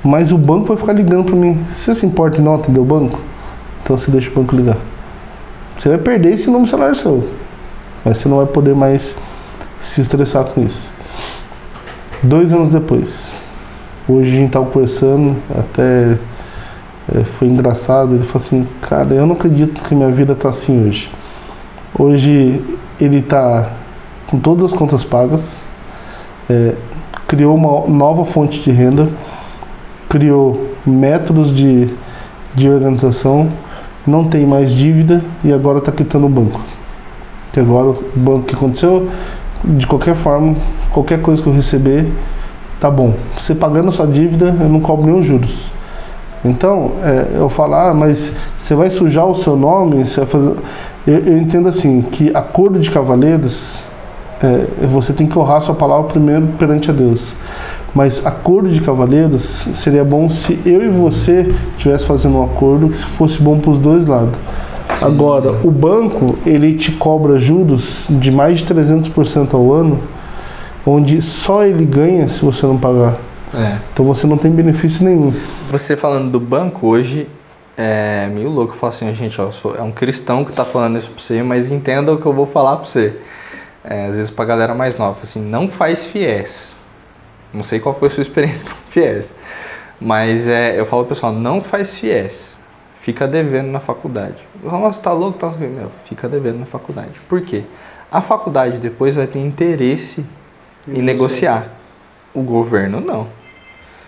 [0.04, 1.60] Mas o banco vai ficar ligando para mim.
[1.72, 3.20] Você se importa em não atender o banco?
[3.84, 4.78] Então você deixa o banco ligar.
[5.78, 7.28] Você vai perder esse número celular seu.
[8.04, 9.16] Mas você não vai poder mais
[9.82, 10.92] se estressar com isso.
[12.24, 13.34] Dois anos depois.
[14.08, 16.18] Hoje a gente estava conversando, até
[17.14, 18.16] é, foi engraçado.
[18.16, 21.12] Ele falou assim: Cara, eu não acredito que minha vida está assim hoje.
[21.98, 22.64] Hoje
[23.00, 23.72] ele está
[24.28, 25.64] com todas as contas pagas,
[26.50, 26.76] é,
[27.28, 29.10] criou uma nova fonte de renda,
[30.10, 31.90] criou métodos de,
[32.54, 33.50] de organização,
[34.06, 36.60] não tem mais dívida e agora está quitando o banco.
[37.52, 39.10] Que agora o banco que aconteceu,
[39.64, 40.56] de qualquer forma,
[40.92, 42.12] qualquer coisa que eu receber,
[42.80, 43.14] tá bom.
[43.38, 45.72] Você pagando a sua dívida, eu não cobro nenhum juros.
[46.44, 50.56] Então, é, eu falar, ah, mas você vai sujar o seu nome, você vai fazer.
[51.08, 53.86] Eu, eu entendo assim, que acordo de cavaleiros
[54.42, 57.34] é, você tem que honrar sua palavra primeiro perante a Deus.
[57.96, 62.98] Mas acordo de cavaleiros seria bom se eu e você estivesse fazendo um acordo que
[62.98, 64.36] fosse bom para os dois lados.
[64.94, 65.06] Sim.
[65.06, 70.04] Agora, o banco, ele te cobra juros de mais de 300% ao ano,
[70.86, 73.18] onde só ele ganha se você não pagar.
[73.54, 73.78] É.
[73.94, 75.34] Então você não tem benefício nenhum.
[75.70, 77.30] Você falando do banco, hoje
[77.78, 78.74] é meio louco.
[78.74, 81.72] Falo assim, gente, ó, sou, é um cristão que tá falando isso pra você, mas
[81.72, 83.16] entenda o que eu vou falar pra você.
[83.86, 86.75] É, às vezes pra galera mais nova, assim, não faz fiéis.
[87.56, 89.34] Não sei qual foi a sua experiência com fiéis.
[90.00, 92.60] Mas é, eu falo pessoal, não faz fiéis.
[93.00, 94.46] Fica devendo na faculdade.
[94.64, 95.38] Nossa, tá louco?
[95.38, 95.50] Tá...
[95.50, 97.14] Meu, fica devendo na faculdade.
[97.30, 97.64] Por quê?
[98.12, 100.26] A faculdade depois vai ter interesse
[100.88, 101.68] em negociar.
[102.34, 103.28] O governo não.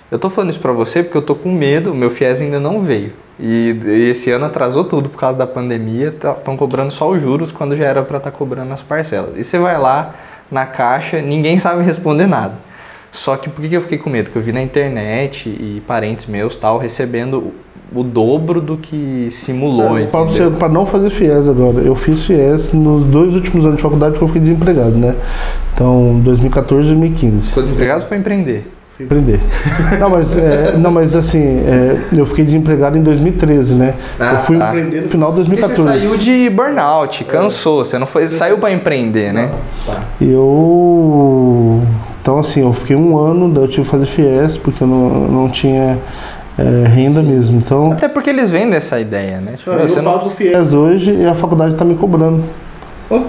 [0.09, 2.81] Eu tô falando isso pra você porque eu tô com medo, meu FIES ainda não
[2.81, 3.13] veio.
[3.39, 7.21] E, e esse ano atrasou tudo por causa da pandemia, estão tá, cobrando só os
[7.21, 9.37] juros quando já era para estar tá cobrando as parcelas.
[9.37, 10.15] E você vai lá
[10.49, 12.55] na caixa, ninguém sabe responder nada.
[13.17, 14.25] Só que por que eu fiquei com medo?
[14.25, 17.51] Porque eu vi na internet e parentes meus tal recebendo
[17.93, 19.97] o dobro do que simulou.
[19.97, 21.79] É, para não fazer FIES agora.
[21.79, 25.15] Eu fiz FIES nos dois últimos anos de faculdade porque eu fiquei desempregado, né?
[25.73, 27.47] Então, 2014 e 2015.
[27.47, 28.71] Ficou desempregado ou foi empreender?
[28.99, 29.39] empreender.
[29.99, 33.93] não, mas, é, não, mas assim, é, eu fiquei desempregado em 2013, né?
[34.19, 34.69] Ah, eu fui tá.
[34.69, 35.83] empreender no final de 2014.
[35.83, 39.51] Porque você saiu de burnout, cansou, você não foi, saiu para empreender, né?
[39.85, 40.03] Tá.
[40.19, 41.81] Eu.
[42.27, 45.09] Então, assim, eu fiquei um ano, daí eu tive que fazer FIES, porque eu não,
[45.29, 45.97] não tinha.
[46.59, 47.27] É, renda Sim.
[47.29, 47.57] mesmo.
[47.59, 49.53] Então, Até porque eles vendem essa ideia, né?
[49.55, 52.43] Tipo, eu você não pago FIES hoje e a faculdade está me cobrando.
[53.09, 53.21] Oh.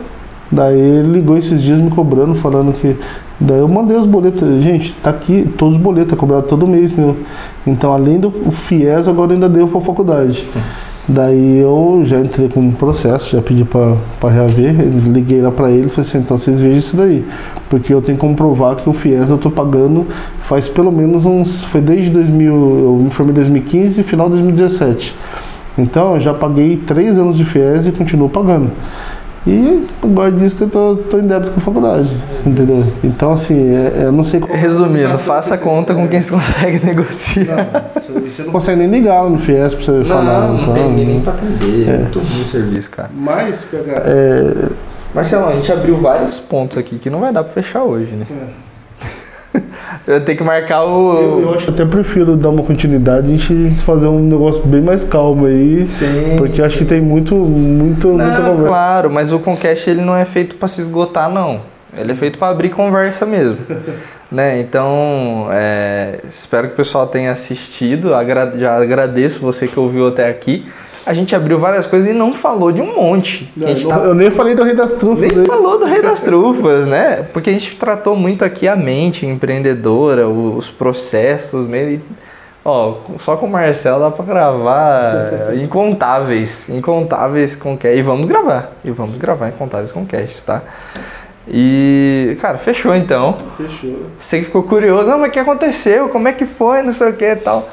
[0.51, 2.97] Daí ele ligou esses dias me cobrando, falando que
[3.39, 6.93] Daí eu mandei os boletos, gente, tá aqui todos os boletos, é cobrado todo mês,
[6.93, 7.19] meu.
[7.65, 10.45] Então, além do FIES, agora ainda deu pra faculdade.
[11.09, 13.97] Daí eu já entrei com um processo, já pedi para
[14.29, 14.75] reaver,
[15.07, 17.25] liguei lá para ele e falei assim, então vocês vejam isso daí.
[17.71, 20.07] Porque eu tenho que comprovar que o FIES eu tô pagando
[20.43, 21.65] faz pelo menos uns.
[21.65, 25.15] Foi desde 2000, eu me formei em 2015 e final de 2017.
[25.79, 28.71] Então eu já paguei três anos de FIES e continuo pagando.
[29.49, 32.85] E agora diz que eu tô, tô em débito com a faculdade, entendeu?
[33.03, 34.53] Então, assim, é, é eu não sei como.
[34.53, 37.67] Resumindo, faça conta com quem você consegue negociar.
[37.95, 40.49] Não, você não consegue nem ligar lá no FIES pra você não, falar.
[40.49, 41.89] Não, não tem nem pra atender.
[41.89, 43.11] É, é muito ruim o serviço, cara.
[43.15, 44.03] Mas, pegar.
[44.05, 44.69] É...
[45.15, 48.27] Marcelo, a gente abriu vários pontos aqui que não vai dar pra fechar hoje, né?
[48.31, 48.68] É.
[50.07, 51.13] Eu tenho que marcar o.
[51.15, 54.63] Eu, eu, acho que até prefiro dar uma continuidade e a gente fazer um negócio
[54.67, 55.87] bem mais calmo aí.
[55.87, 56.37] Sim.
[56.37, 56.63] Porque sim.
[56.63, 58.69] acho que tem muito, muito, não, muita conversa.
[58.69, 61.61] Claro, mas o Concast ele não é feito para se esgotar, não.
[61.97, 63.59] Ele é feito para abrir conversa mesmo.
[64.31, 64.61] né?
[64.61, 68.15] Então, é, espero que o pessoal tenha assistido.
[68.15, 70.67] Agra já agradeço você que ouviu até aqui
[71.09, 73.51] a gente abriu várias coisas e não falou de um monte.
[73.57, 73.97] Não, não, tá...
[74.05, 75.33] Eu nem falei do Rei das Trufas.
[75.33, 77.27] Nem falou do Rei das Trufas, né?
[77.33, 82.03] Porque a gente tratou muito aqui a mente empreendedora, os processos, meio.
[82.63, 88.91] Ó, só com o Marcelo dá pra gravar incontáveis, incontáveis com E vamos gravar, e
[88.91, 90.63] vamos gravar incontáveis com casts, tá?
[91.51, 93.39] E, cara, fechou então.
[93.57, 94.11] Fechou.
[94.19, 96.11] Você que ficou curioso, não, mas o que aconteceu?
[96.11, 96.83] Como é que foi?
[96.83, 97.67] Não sei o que e tal.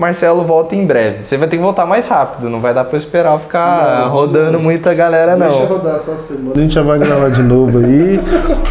[0.00, 1.24] Marcelo volta em breve.
[1.24, 4.08] Você vai ter que voltar mais rápido, não vai dar pra eu esperar ficar não,
[4.08, 4.60] rodando não.
[4.60, 5.50] muita galera, não.
[5.50, 6.52] Deixa rodar só semana.
[6.56, 8.18] A gente já vai gravar de novo aí.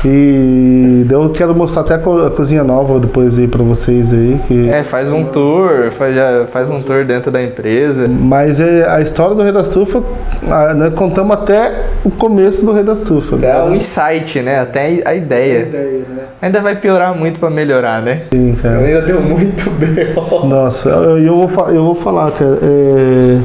[0.04, 4.40] E eu quero mostrar até a cozinha nova depois aí pra vocês aí.
[4.48, 4.70] Que...
[4.70, 6.16] É, faz um tour, faz,
[6.50, 8.08] faz um tour dentro da empresa.
[8.08, 10.02] Mas é, a história do Rei das Trufas,
[10.42, 13.44] né, contamos até o começo do Rei das Trufas.
[13.44, 14.62] É um insight, né?
[14.62, 15.60] Até a ideia.
[15.60, 16.24] A ideia né?
[16.42, 18.16] Ainda vai piorar muito pra melhorar, né?
[18.16, 18.80] Sim, cara.
[18.80, 20.16] Ainda deu muito bem.
[20.48, 22.60] Nossa, eu eu vou, eu vou falar, cara.
[22.62, 23.42] É,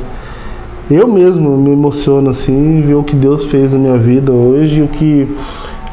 [0.90, 4.88] eu mesmo me emociono assim, ver o que Deus fez na minha vida hoje, o
[4.88, 5.34] que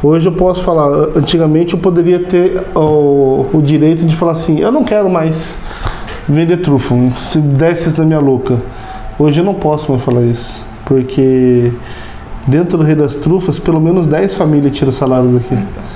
[0.03, 1.09] hoje eu posso falar.
[1.15, 5.59] Antigamente eu poderia ter o, o direito de falar assim, eu não quero mais
[6.27, 8.57] vender trufa, se desse isso na minha louca.
[9.17, 11.71] Hoje eu não posso mais falar isso, porque
[12.47, 15.53] dentro do Rei das Trufas, pelo menos 10 famílias tiram salário daqui.
[15.53, 15.90] Então,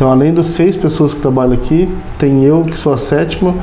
[0.00, 3.54] além das seis pessoas que trabalham aqui, tem eu, que sou a sétima,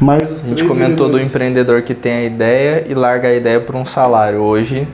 [0.00, 0.44] mais.
[0.44, 3.84] A gente comentou do empreendedor que tem a ideia e larga a ideia por um
[3.84, 4.40] salário.
[4.40, 4.88] Hoje.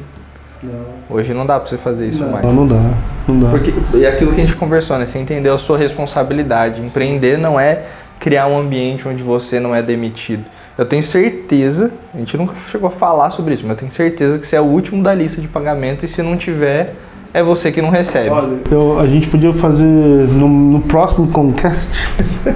[0.63, 0.85] Não.
[1.11, 2.45] Hoje não dá pra você fazer isso não, mais.
[2.45, 2.81] Não dá,
[3.27, 3.51] não dá.
[3.51, 5.07] Porque é aquilo que a gente conversou, né?
[5.07, 6.81] Você entendeu a sua responsabilidade.
[6.81, 7.83] Empreender não é
[8.19, 10.45] criar um ambiente onde você não é demitido.
[10.79, 14.39] Eu tenho certeza, a gente nunca chegou a falar sobre isso, mas eu tenho certeza
[14.39, 16.95] que você é o último da lista de pagamento e se não tiver
[17.35, 18.31] é você que não recebe.
[18.31, 21.89] Olha, eu, a gente podia fazer no, no próximo Concast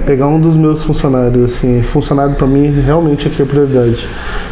[0.05, 4.07] pegar um dos meus funcionários, assim, funcionário para mim realmente aqui é prioridade.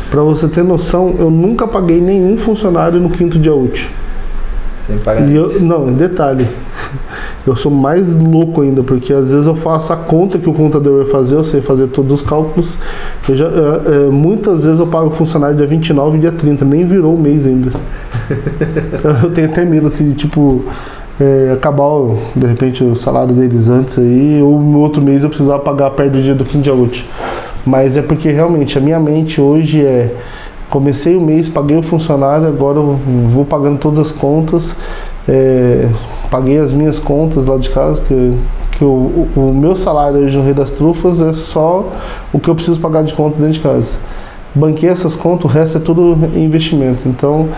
[0.09, 3.89] Para você ter noção, eu nunca paguei nenhum funcionário no quinto dia útil.
[4.87, 5.27] Sem pagar.
[5.27, 6.47] E eu, não, detalhe.
[7.45, 11.03] Eu sou mais louco ainda, porque às vezes eu faço a conta que o contador
[11.03, 12.75] vai fazer, eu sei fazer todos os cálculos.
[13.29, 16.87] Já, é, é, muitas vezes eu pago o funcionário dia 29 e dia 30, nem
[16.87, 17.69] virou o mês ainda.
[19.23, 20.63] eu tenho até medo, assim, de, tipo,
[21.19, 21.89] é, acabar
[22.35, 26.13] de repente o salário deles antes aí, ou no outro mês eu precisar pagar perto
[26.13, 27.05] do dia do fim de útil.
[27.65, 30.13] Mas é porque realmente a minha mente hoje é
[30.69, 32.99] comecei o mês, paguei o funcionário, agora eu
[33.29, 34.75] vou pagando todas as contas,
[35.27, 35.87] é,
[36.29, 38.31] paguei as minhas contas lá de casa, que,
[38.71, 41.89] que o, o, meu salário hoje no Rei das Trufas é só
[42.33, 43.97] o que eu preciso pagar de conta dentro de casa.
[44.53, 47.07] Banquei essas contas, o resto é tudo investimento.
[47.07, 47.49] Então,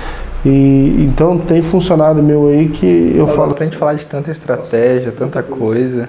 [0.47, 3.53] e, então tem funcionário meu aí que eu falo.
[3.53, 6.07] Pra gente falar de tanta estratégia, tanta coisa.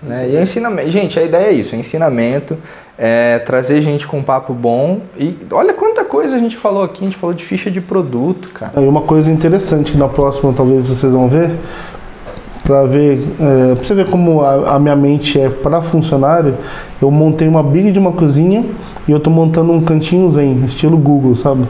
[0.00, 0.28] Né?
[0.30, 0.88] E é ensinamento.
[0.90, 2.56] Gente, a ideia é isso: é ensinamento,
[2.96, 5.00] é trazer gente com um papo bom.
[5.18, 8.50] E olha quanta coisa a gente falou aqui: a gente falou de ficha de produto,
[8.50, 8.80] cara.
[8.80, 11.56] E uma coisa interessante que na próxima talvez vocês vão ver,
[12.62, 16.56] para ver, é, pra você ver como a, a minha mente é para funcionário,
[17.02, 18.64] eu montei uma big de uma cozinha
[19.08, 21.66] e eu tô montando um cantinho zen, estilo Google, sabe?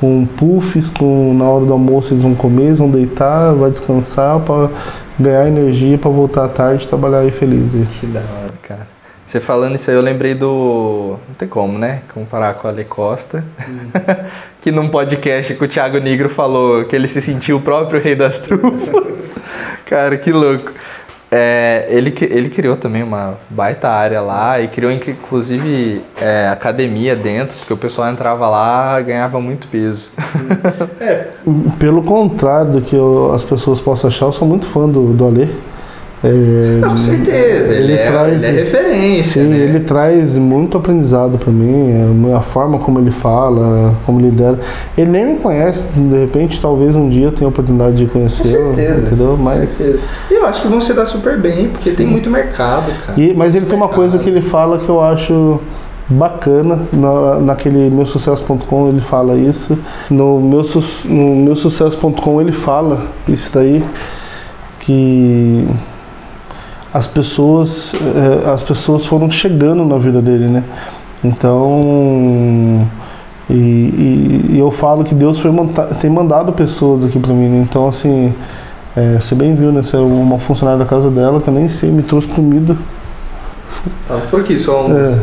[0.00, 4.40] Com puffs, com na hora do almoço eles vão comer, eles vão deitar, vai descansar
[4.40, 4.70] para
[5.18, 7.72] ganhar energia para voltar à tarde trabalhar aí feliz.
[8.00, 9.00] Que da hora, cara.
[9.30, 11.16] Você falando isso aí, eu lembrei do.
[11.28, 12.02] Não tem como, né?
[12.12, 13.44] Comparar com a Ale Costa.
[13.60, 13.90] Hum.
[14.60, 18.16] que num podcast que o Thiago Negro falou que ele se sentiu o próprio rei
[18.16, 19.06] das trufas.
[19.86, 20.72] Cara, que louco.
[21.32, 27.56] É, ele, ele criou também uma baita área lá e criou inclusive é, academia dentro,
[27.56, 30.10] porque o pessoal entrava lá ganhava muito peso.
[31.00, 31.28] É,
[31.78, 35.24] pelo contrário do que eu, as pessoas possam achar, eu sou muito fã do, do
[35.24, 35.48] Alê.
[36.22, 39.42] É, com certeza, ele, ele é, traz, ele é referência.
[39.42, 39.56] Sim, né?
[39.56, 41.94] ele traz muito aprendizado para mim,
[42.36, 44.58] a forma como ele fala, como ele lidera.
[44.98, 48.68] Ele nem me conhece, de repente, talvez um dia eu tenha a oportunidade de conhecê-lo.
[48.68, 49.06] Com certeza.
[49.06, 49.36] Entendeu?
[49.38, 50.04] Mas, certeza.
[50.30, 51.96] eu acho que vão se dar super bem, porque sim.
[51.96, 53.18] tem muito mercado, cara.
[53.18, 55.58] E, mas ele tem uma coisa que ele fala que eu acho
[56.06, 59.78] bacana na, naquele meu sucesso.com ele fala isso
[60.10, 60.62] no meu
[61.04, 63.84] no meu sucesso.com ele fala isso daí
[64.80, 65.68] que
[66.92, 70.64] as pessoas, eh, as pessoas foram chegando na vida dele, né?
[71.22, 72.86] Então,
[73.48, 75.50] e, e, e eu falo que Deus foi
[76.00, 77.66] tem mandado pessoas aqui para mim, né?
[77.68, 78.34] Então, assim,
[78.96, 79.82] é, você bem viu, né?
[79.82, 82.76] Você é uma funcionária da casa dela que eu nem sei, me trouxe comida.
[84.08, 84.96] Tá por aqui, só um...
[84.96, 85.18] É,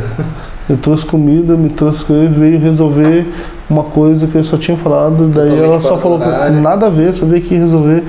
[0.69, 3.25] me trouxe comida, me trouxe coisa, veio resolver
[3.69, 7.13] uma coisa que eu só tinha falado, daí Totalmente ela só falou nada a ver,
[7.13, 8.03] só veio aqui resolver.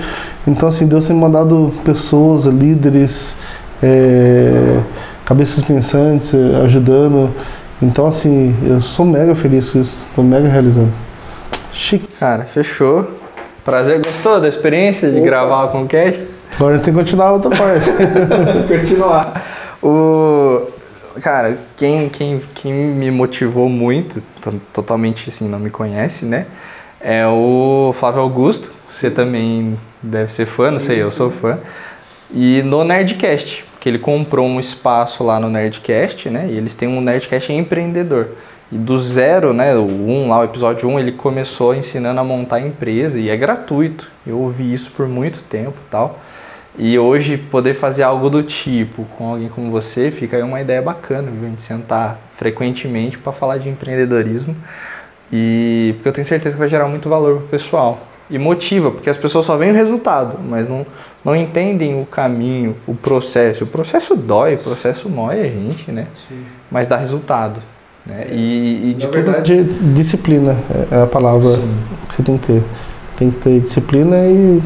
[0.47, 3.37] Então, assim, Deus tem mandado pessoas, líderes,
[3.83, 4.81] é,
[5.25, 6.35] cabeças pensantes,
[6.65, 7.31] ajudando.
[7.81, 10.91] Então, assim, eu sou mega feliz com isso, estou mega realizado.
[11.73, 12.09] Chique.
[12.19, 13.07] Cara, fechou.
[13.65, 15.27] Prazer, gostou da experiência de Opa.
[15.27, 16.17] gravar com o Cash?
[16.57, 17.91] Agora a gente tem que continuar a outra parte.
[18.67, 19.45] continuar.
[19.83, 20.63] O...
[21.23, 24.23] Cara, quem, quem, quem me motivou muito,
[24.73, 26.47] totalmente assim, não me conhece, né?
[27.01, 28.73] É o Flávio Augusto.
[28.89, 31.59] Você também deve ser fã, não sei, eu sou fã.
[32.31, 36.49] E no Nerdcast, que ele comprou um espaço lá no Nerdcast, né?
[36.51, 38.31] E eles têm um Nerdcast empreendedor.
[38.71, 42.21] E do zero, né, o 1 um, lá, o episódio 1, um, ele começou ensinando
[42.21, 44.11] a montar empresa e é gratuito.
[44.27, 46.19] Eu ouvi isso por muito tempo tal.
[46.79, 50.81] E hoje poder fazer algo do tipo com alguém como você fica aí uma ideia
[50.81, 51.47] bacana, viu?
[51.47, 54.57] A gente sentar frequentemente para falar de empreendedorismo.
[55.33, 59.09] E porque eu tenho certeza que vai gerar muito valor pro pessoal e motiva, porque
[59.09, 60.87] as pessoas só veem o resultado, mas não,
[61.25, 63.65] não entendem o caminho, o processo.
[63.65, 66.07] O processo dói, o processo mói a gente, né?
[66.15, 66.45] Sim.
[66.71, 67.61] Mas dá resultado.
[68.05, 68.27] Né?
[68.31, 69.25] E, e de Na tudo...
[69.25, 69.65] verdade,
[69.95, 70.57] disciplina
[70.91, 71.79] é a palavra Sim.
[72.07, 72.63] que você tem que ter.
[73.19, 74.61] Tem que ter disciplina e,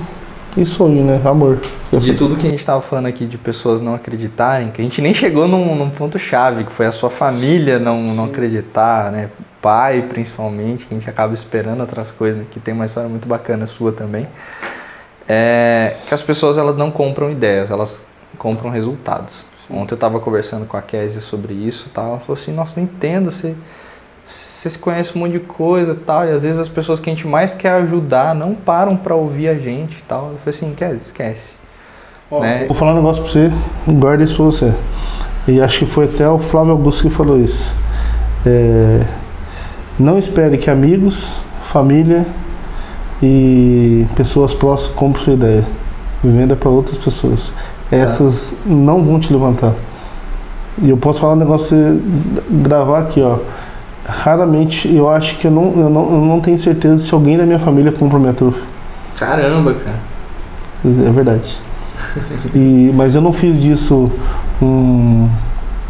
[0.57, 1.21] e sonho, né?
[1.25, 1.61] Amor.
[1.93, 5.01] De tudo que a gente estava falando aqui de pessoas não acreditarem, que a gente
[5.01, 9.31] nem chegou num, num ponto-chave, que foi a sua família não, não acreditar, né?
[9.63, 13.65] pai, principalmente, que a gente acaba esperando outras coisas, que tem uma história muito bacana
[13.65, 14.27] sua também,
[15.29, 18.03] é que as pessoas elas não compram ideias, elas
[18.37, 19.47] compram resultados.
[19.55, 19.79] Sim.
[19.79, 22.83] Ontem eu estava conversando com a Kézia sobre isso tal, ela falou assim, nossa, não
[22.83, 23.57] entendo, você, você
[24.33, 27.27] se conhece um monte de coisa tal, e às vezes as pessoas que a gente
[27.27, 30.31] mais quer ajudar não param para ouvir a gente tal.
[30.33, 31.55] Eu falei assim, Kézia, esquece.
[32.31, 32.65] Ó, né?
[32.67, 33.53] Vou falar um negócio para você,
[33.89, 34.75] guarda isso pra você.
[35.47, 37.75] E acho que foi até o Flávio Augusto que falou isso.
[38.47, 39.05] É,
[39.99, 42.27] não espere que amigos, família
[43.23, 45.67] e pessoas próximas comprem sua ideia.
[46.23, 47.53] Venda para outras pessoas.
[47.91, 49.75] Essas não vão te levantar.
[50.81, 51.77] E eu posso falar um negócio,
[52.49, 53.39] gravar aqui, ó.
[54.05, 57.45] Raramente, eu acho que eu não, eu não, eu não tenho certeza se alguém da
[57.45, 58.67] minha família compra minha trufa.
[59.17, 60.13] Caramba, cara.
[60.85, 61.63] É verdade.
[62.55, 64.11] e, mas eu não fiz disso
[64.61, 65.29] um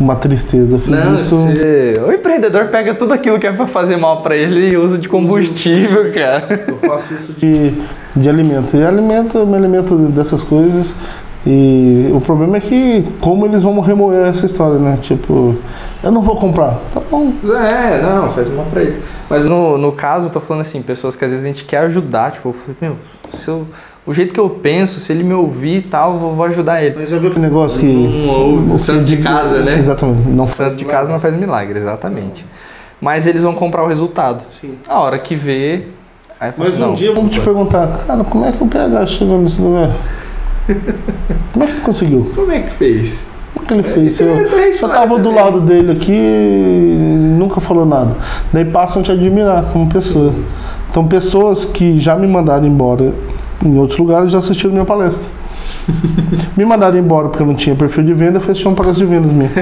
[0.03, 0.79] uma tristeza.
[0.79, 1.37] Fiz não, isso...
[1.37, 2.01] Se...
[2.01, 5.09] O empreendedor pega tudo aquilo que é para fazer mal para ele e usa de
[5.09, 6.65] combustível, cara.
[6.67, 7.75] Eu faço isso de,
[8.17, 8.77] de alimento.
[8.77, 10.95] E alimento, eu me alimento dessas coisas
[11.47, 14.97] E o problema é que como eles vão remover essa história, né?
[15.03, 15.57] Tipo,
[16.03, 16.79] eu não vou comprar.
[16.95, 17.33] Tá bom.
[17.45, 19.03] É, não, faz uma pra eles.
[19.29, 21.79] Mas no, no caso, eu tô falando assim, pessoas que às vezes a gente quer
[21.79, 22.97] ajudar, tipo, eu falei, meu,
[23.35, 23.67] se eu,
[24.07, 26.95] o jeito que eu penso, se ele me ouvir e tal, eu vou, ajudar ele.
[26.97, 27.87] Mas já viu aquele negócio que.
[27.87, 29.79] Um ou o que santo de casa, né?
[29.79, 30.29] Exatamente.
[30.29, 32.45] Não O santo de casa não faz milagre, exatamente.
[33.01, 34.45] Mas eles vão comprar o resultado.
[34.61, 34.77] Sim.
[34.89, 35.87] A hora que vê,
[36.39, 38.67] aí fala Mas assim, um não, dia vamos te perguntar, cara, como é que o
[38.67, 39.91] PH chegou nesse lugar?
[41.53, 42.33] Como é que ele conseguiu?
[42.35, 43.27] como é que fez?
[43.55, 44.21] Como é que ele fez?
[44.21, 46.97] Eu, tem eu tava do lado dele aqui e
[47.39, 48.17] nunca falou nada.
[48.53, 50.33] Daí passam a te admirar como pessoa.
[50.91, 53.13] Então pessoas que já me mandaram embora
[53.65, 55.31] em outros lugares já assistiram minha palestra.
[56.57, 59.13] me mandaram embora porque eu não tinha perfil de venda, foi assistir uma palestra de
[59.13, 59.51] vendas minha.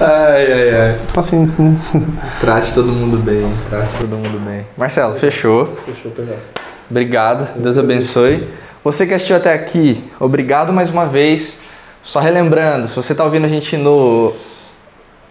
[0.00, 0.96] Ai, ai, ai.
[1.14, 1.76] Paciência, né?
[2.40, 4.66] Trate todo mundo bem, trate todo mundo bem.
[4.76, 5.68] Marcelo, fechou.
[6.04, 6.36] Eu pegar.
[6.90, 8.46] Obrigado, Deus abençoe.
[8.84, 11.58] Você que assistiu até aqui, obrigado mais uma vez.
[12.04, 14.34] Só relembrando, se você tá ouvindo a gente no.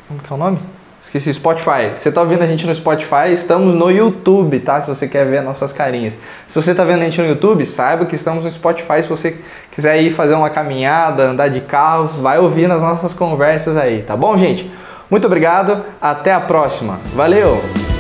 [0.08, 0.58] Como que é o nome?
[1.04, 1.92] Esqueci, Spotify.
[1.96, 4.82] Você tá ouvindo a gente no Spotify, estamos no YouTube, tá?
[4.82, 6.16] Se você quer ver nossas carinhas.
[6.48, 9.04] Se você tá vendo a gente no YouTube, saiba que estamos no Spotify.
[9.04, 9.38] Se você
[9.70, 14.18] quiser ir fazer uma caminhada, andar de carro, vai ouvir nas nossas conversas aí, tá
[14.18, 14.72] bom, gente?
[15.12, 17.00] Muito obrigado, até a próxima.
[17.14, 17.93] Valeu!